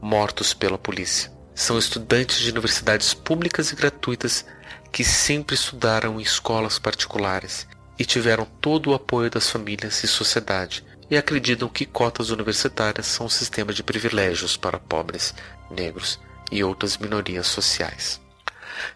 mortos 0.00 0.54
pela 0.54 0.78
polícia. 0.78 1.30
São 1.54 1.78
estudantes 1.78 2.38
de 2.38 2.50
universidades 2.50 3.14
públicas 3.14 3.70
e 3.70 3.76
gratuitas 3.76 4.44
que 4.90 5.04
sempre 5.04 5.54
estudaram 5.54 6.18
em 6.18 6.22
escolas 6.22 6.78
particulares 6.78 7.66
e 7.98 8.04
tiveram 8.04 8.46
todo 8.60 8.90
o 8.90 8.94
apoio 8.94 9.30
das 9.30 9.48
famílias 9.48 10.02
e 10.04 10.06
sociedade, 10.06 10.84
e 11.10 11.16
acreditam 11.16 11.68
que 11.68 11.86
cotas 11.86 12.30
universitárias 12.30 13.06
são 13.06 13.26
um 13.26 13.30
sistema 13.30 13.72
de 13.72 13.82
privilégios 13.82 14.56
para 14.56 14.78
pobres, 14.78 15.32
negros 15.70 16.18
e 16.50 16.62
outras 16.62 16.96
minorias 16.96 17.46
sociais. 17.46 18.20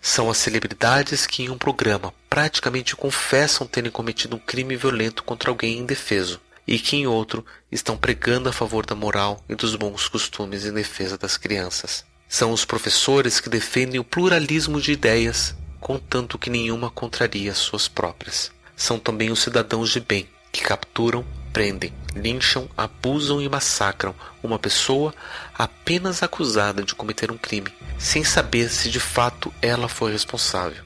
São 0.00 0.30
as 0.30 0.38
celebridades 0.38 1.26
que, 1.26 1.42
em 1.44 1.50
um 1.50 1.58
programa, 1.58 2.12
praticamente 2.28 2.94
confessam 2.94 3.66
terem 3.66 3.90
cometido 3.90 4.36
um 4.36 4.38
crime 4.38 4.76
violento 4.76 5.22
contra 5.22 5.50
alguém 5.50 5.78
indefeso, 5.78 6.40
e 6.66 6.78
que, 6.78 6.96
em 6.96 7.06
outro, 7.06 7.44
estão 7.70 7.96
pregando 7.96 8.48
a 8.48 8.52
favor 8.52 8.86
da 8.86 8.94
moral 8.94 9.42
e 9.48 9.54
dos 9.54 9.74
bons 9.74 10.08
costumes 10.08 10.64
em 10.64 10.72
defesa 10.72 11.18
das 11.18 11.36
crianças. 11.36 12.04
São 12.28 12.52
os 12.52 12.64
professores 12.64 13.40
que 13.40 13.48
defendem 13.48 13.98
o 13.98 14.04
pluralismo 14.04 14.80
de 14.80 14.92
ideias, 14.92 15.54
contanto 15.80 16.38
que 16.38 16.50
nenhuma 16.50 16.90
contraria 16.90 17.54
suas 17.54 17.88
próprias. 17.88 18.52
São 18.76 18.98
também 18.98 19.30
os 19.30 19.42
cidadãos 19.42 19.90
de 19.90 19.98
bem, 19.98 20.28
que 20.52 20.62
capturam 20.62 21.24
prendem, 21.52 21.92
lincham, 22.14 22.68
abusam 22.76 23.40
e 23.40 23.48
massacram 23.48 24.14
uma 24.42 24.58
pessoa 24.58 25.14
apenas 25.54 26.22
acusada 26.22 26.82
de 26.82 26.94
cometer 26.94 27.30
um 27.30 27.38
crime, 27.38 27.72
sem 27.98 28.24
saber 28.24 28.68
se 28.68 28.90
de 28.90 29.00
fato 29.00 29.52
ela 29.60 29.88
foi 29.88 30.12
responsável. 30.12 30.84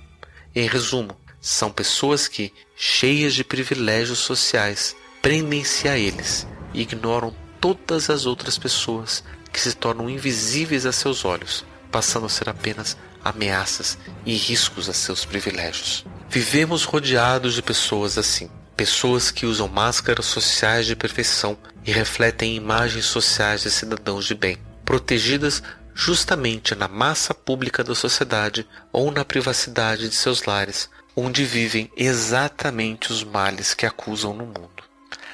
Em 0.55 0.69
resumo, 0.69 1.17
são 1.41 1.71
pessoas 1.71 2.27
que, 2.27 2.53
cheias 2.77 3.35
de 3.35 3.45
privilégios 3.45 4.19
sociais, 4.19 4.97
prendem-se 5.21 5.89
a 5.89 5.99
eles 5.99 6.47
e 6.73 6.83
ignoram 6.83 7.35
todas 7.61 8.11
as 8.11 8.27
outras 8.27 8.59
pessoas 8.59 9.23
que 9.53 9.61
se 9.61 9.75
tornam 9.75 10.09
invisíveis 10.09 10.87
a 10.87 10.93
seus 10.93 11.25
olhos, 11.25 11.65
passando 11.91 12.27
a 12.27 12.29
ser 12.29 12.49
apenas 12.49 12.97
ameaças 13.25 13.97
e 14.27 14.35
riscos 14.35 14.89
a 14.89 14.93
seus 14.93 15.25
privilégios. 15.25 16.05
Vivemos 16.29 16.85
rodeados 16.85 17.55
de 17.55 17.63
pessoas 17.63 18.19
assim, 18.19 18.51
pessoas 18.77 19.31
que 19.31 19.47
usam 19.47 19.69
máscaras 19.69 20.27
sociais 20.27 20.87
de 20.87 20.97
perfeição 20.97 21.57
e 21.85 21.93
refletem 21.93 22.57
imagens 22.57 23.05
sociais 23.05 23.63
de 23.63 23.71
cidadãos 23.71 24.25
de 24.25 24.35
bem, 24.35 24.59
protegidas 24.85 25.63
justamente 25.95 26.75
na 26.75 26.89
massa 26.89 27.33
pública 27.33 27.85
da 27.85 27.95
sociedade 27.95 28.67
ou 28.93 29.11
na 29.11 29.25
privacidade 29.25 30.09
de 30.09 30.15
seus 30.15 30.45
lares, 30.45 30.91
onde 31.15 31.45
vivem 31.45 31.91
exatamente 31.97 33.13
os 33.13 33.23
males 33.23 33.75
que 33.75 33.87
acusam 33.87 34.35
no 34.35 34.45
mundo. 34.45 34.83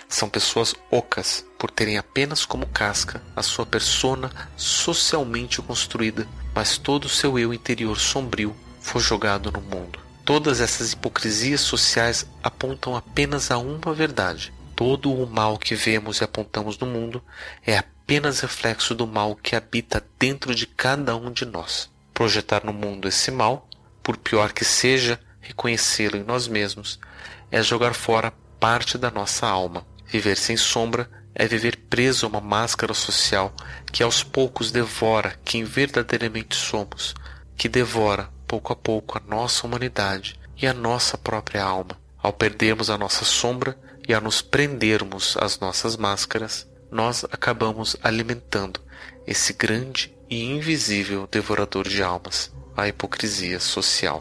São 0.06 0.28
pessoas 0.28 0.74
ocas 0.90 1.44
por 1.58 1.70
terem 1.70 1.96
apenas 1.96 2.44
como 2.44 2.66
casca 2.66 3.22
a 3.34 3.42
sua 3.42 3.64
persona 3.64 4.30
socialmente 4.56 5.62
construída, 5.62 6.26
mas 6.54 6.76
todo 6.76 7.04
o 7.04 7.08
seu 7.08 7.38
eu 7.38 7.54
interior 7.54 7.98
sombrio 7.98 8.54
foi 8.80 9.00
jogado 9.00 9.50
no 9.52 9.60
mundo. 9.60 10.09
Todas 10.24 10.60
essas 10.60 10.92
hipocrisias 10.92 11.60
sociais 11.60 12.26
apontam 12.42 12.94
apenas 12.94 13.50
a 13.50 13.58
uma 13.58 13.92
verdade. 13.92 14.52
Todo 14.76 15.12
o 15.12 15.26
mal 15.26 15.58
que 15.58 15.74
vemos 15.74 16.20
e 16.20 16.24
apontamos 16.24 16.78
no 16.78 16.86
mundo 16.86 17.22
é 17.66 17.76
apenas 17.76 18.40
reflexo 18.40 18.94
do 18.94 19.06
mal 19.06 19.36
que 19.36 19.56
habita 19.56 20.04
dentro 20.18 20.54
de 20.54 20.66
cada 20.66 21.16
um 21.16 21.32
de 21.32 21.44
nós. 21.44 21.90
Projetar 22.14 22.64
no 22.64 22.72
mundo 22.72 23.08
esse 23.08 23.30
mal, 23.30 23.68
por 24.02 24.16
pior 24.16 24.52
que 24.52 24.64
seja, 24.64 25.20
reconhecê-lo 25.40 26.16
em 26.16 26.22
nós 26.22 26.46
mesmos, 26.46 26.98
é 27.50 27.62
jogar 27.62 27.94
fora 27.94 28.32
parte 28.58 28.96
da 28.96 29.10
nossa 29.10 29.46
alma. 29.46 29.86
Viver 30.06 30.36
sem 30.36 30.56
sombra 30.56 31.10
é 31.34 31.46
viver 31.46 31.76
preso 31.88 32.26
a 32.26 32.28
uma 32.28 32.40
máscara 32.40 32.94
social 32.94 33.54
que 33.90 34.02
aos 34.02 34.22
poucos 34.22 34.70
devora 34.70 35.38
quem 35.44 35.64
verdadeiramente 35.64 36.54
somos, 36.54 37.14
que 37.56 37.68
devora 37.68 38.28
pouco 38.50 38.72
a 38.72 38.76
pouco 38.76 39.16
a 39.16 39.22
nossa 39.28 39.64
humanidade 39.64 40.34
e 40.60 40.66
a 40.66 40.74
nossa 40.74 41.16
própria 41.16 41.62
alma. 41.62 41.96
Ao 42.20 42.32
perdermos 42.32 42.90
a 42.90 42.98
nossa 42.98 43.24
sombra 43.24 43.78
e 44.08 44.12
a 44.12 44.20
nos 44.20 44.42
prendermos 44.42 45.36
às 45.38 45.60
nossas 45.60 45.96
máscaras, 45.96 46.66
nós 46.90 47.24
acabamos 47.30 47.96
alimentando 48.02 48.80
esse 49.24 49.52
grande 49.52 50.12
e 50.28 50.42
invisível 50.42 51.28
devorador 51.30 51.88
de 51.88 52.02
almas, 52.02 52.50
a 52.76 52.88
hipocrisia 52.88 53.60
social. 53.60 54.20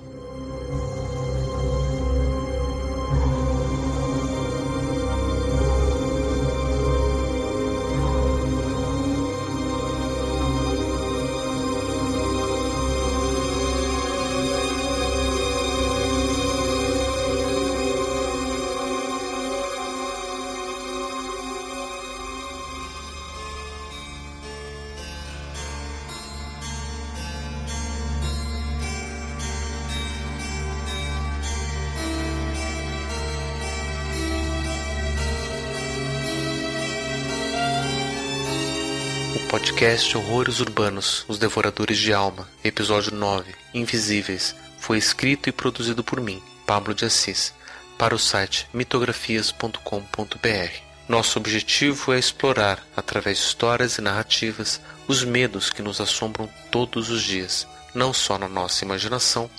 Podcast 39.49 40.15
Horrores 40.15 40.59
Urbanos, 40.59 41.25
Os 41.27 41.39
Devoradores 41.39 41.97
de 41.97 42.13
Alma, 42.13 42.47
episódio 42.63 43.11
9, 43.11 43.55
Invisíveis, 43.73 44.55
foi 44.77 44.99
escrito 44.99 45.49
e 45.49 45.51
produzido 45.51 46.03
por 46.03 46.21
mim, 46.21 46.39
Pablo 46.67 46.93
de 46.93 47.03
Assis, 47.03 47.51
para 47.97 48.13
o 48.13 48.19
site 48.19 48.67
mitografias.com.br. 48.71 50.71
Nosso 51.07 51.39
objetivo 51.39 52.13
é 52.13 52.19
explorar, 52.19 52.85
através 52.95 53.39
de 53.39 53.45
histórias 53.45 53.97
e 53.97 54.01
narrativas, 54.01 54.79
os 55.07 55.23
medos 55.23 55.71
que 55.71 55.81
nos 55.81 55.99
assombram 55.99 56.47
todos 56.69 57.09
os 57.09 57.23
dias, 57.23 57.67
não 57.95 58.13
só 58.13 58.37
na 58.37 58.47
nossa 58.47 58.85
imaginação, 58.85 59.49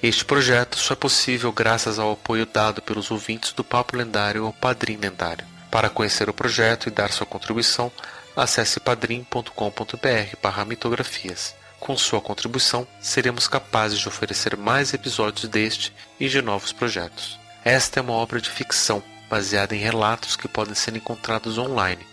Este 0.01 0.25
projeto 0.25 0.79
só 0.79 0.95
é 0.95 0.97
possível 0.97 1.51
graças 1.51 1.99
ao 1.99 2.12
apoio 2.12 2.47
dado 2.47 2.81
pelos 2.81 3.11
ouvintes 3.11 3.53
do 3.53 3.65
Papo 3.65 3.97
Lendário 3.97 4.47
ou 4.47 4.53
Padrim 4.53 4.99
Lendário. 4.99 5.45
Para 5.69 5.91
conhecer 5.91 6.29
o 6.29 6.35
projeto 6.35 6.87
e 6.87 6.93
dar 6.93 7.11
sua 7.11 7.27
contribuição, 7.27 7.91
acesse 8.37 8.79
padrim.com.br/mitografias. 8.79 11.57
Com 11.81 11.97
sua 11.97 12.21
contribuição, 12.21 12.87
seremos 13.01 13.49
capazes 13.49 13.99
de 13.99 14.07
oferecer 14.07 14.57
mais 14.57 14.95
episódios 14.95 15.51
deste 15.51 15.93
e 16.21 16.29
de 16.29 16.41
novos 16.41 16.71
projetos. 16.71 17.41
Esta 17.64 18.01
é 18.01 18.03
uma 18.03 18.14
obra 18.14 18.40
de 18.40 18.51
ficção 18.51 19.01
baseada 19.31 19.75
em 19.75 19.79
relatos 19.79 20.35
que 20.35 20.48
podem 20.48 20.75
ser 20.75 20.96
encontrados 20.96 21.59
online 21.59 22.05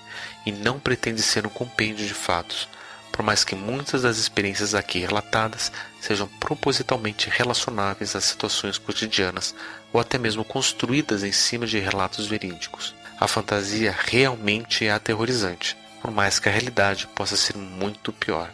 e 0.45 0.51
não 0.51 0.79
pretende 0.79 1.23
ser 1.23 1.47
um 1.47 1.49
compêndio 1.49 2.05
de 2.05 2.13
fatos, 2.13 2.67
por 3.11 3.23
mais 3.23 3.43
que 3.43 3.55
muitas 3.55 4.03
das 4.03 4.17
experiências 4.17 4.75
aqui 4.75 4.99
relatadas 4.99 5.71
sejam 5.99 6.27
propositalmente 6.39 7.31
relacionáveis 7.31 8.15
às 8.15 8.25
situações 8.25 8.77
cotidianas 8.77 9.55
ou 9.91 9.99
até 9.99 10.19
mesmo 10.19 10.45
construídas 10.45 11.23
em 11.23 11.31
cima 11.31 11.65
de 11.65 11.79
relatos 11.79 12.27
verídicos. 12.27 12.93
A 13.19 13.27
fantasia 13.27 13.93
realmente 14.05 14.85
é 14.85 14.91
aterrorizante, 14.91 15.75
por 15.99 16.11
mais 16.11 16.37
que 16.37 16.47
a 16.47 16.51
realidade 16.51 17.07
possa 17.07 17.35
ser 17.35 17.57
muito 17.57 18.13
pior. 18.13 18.51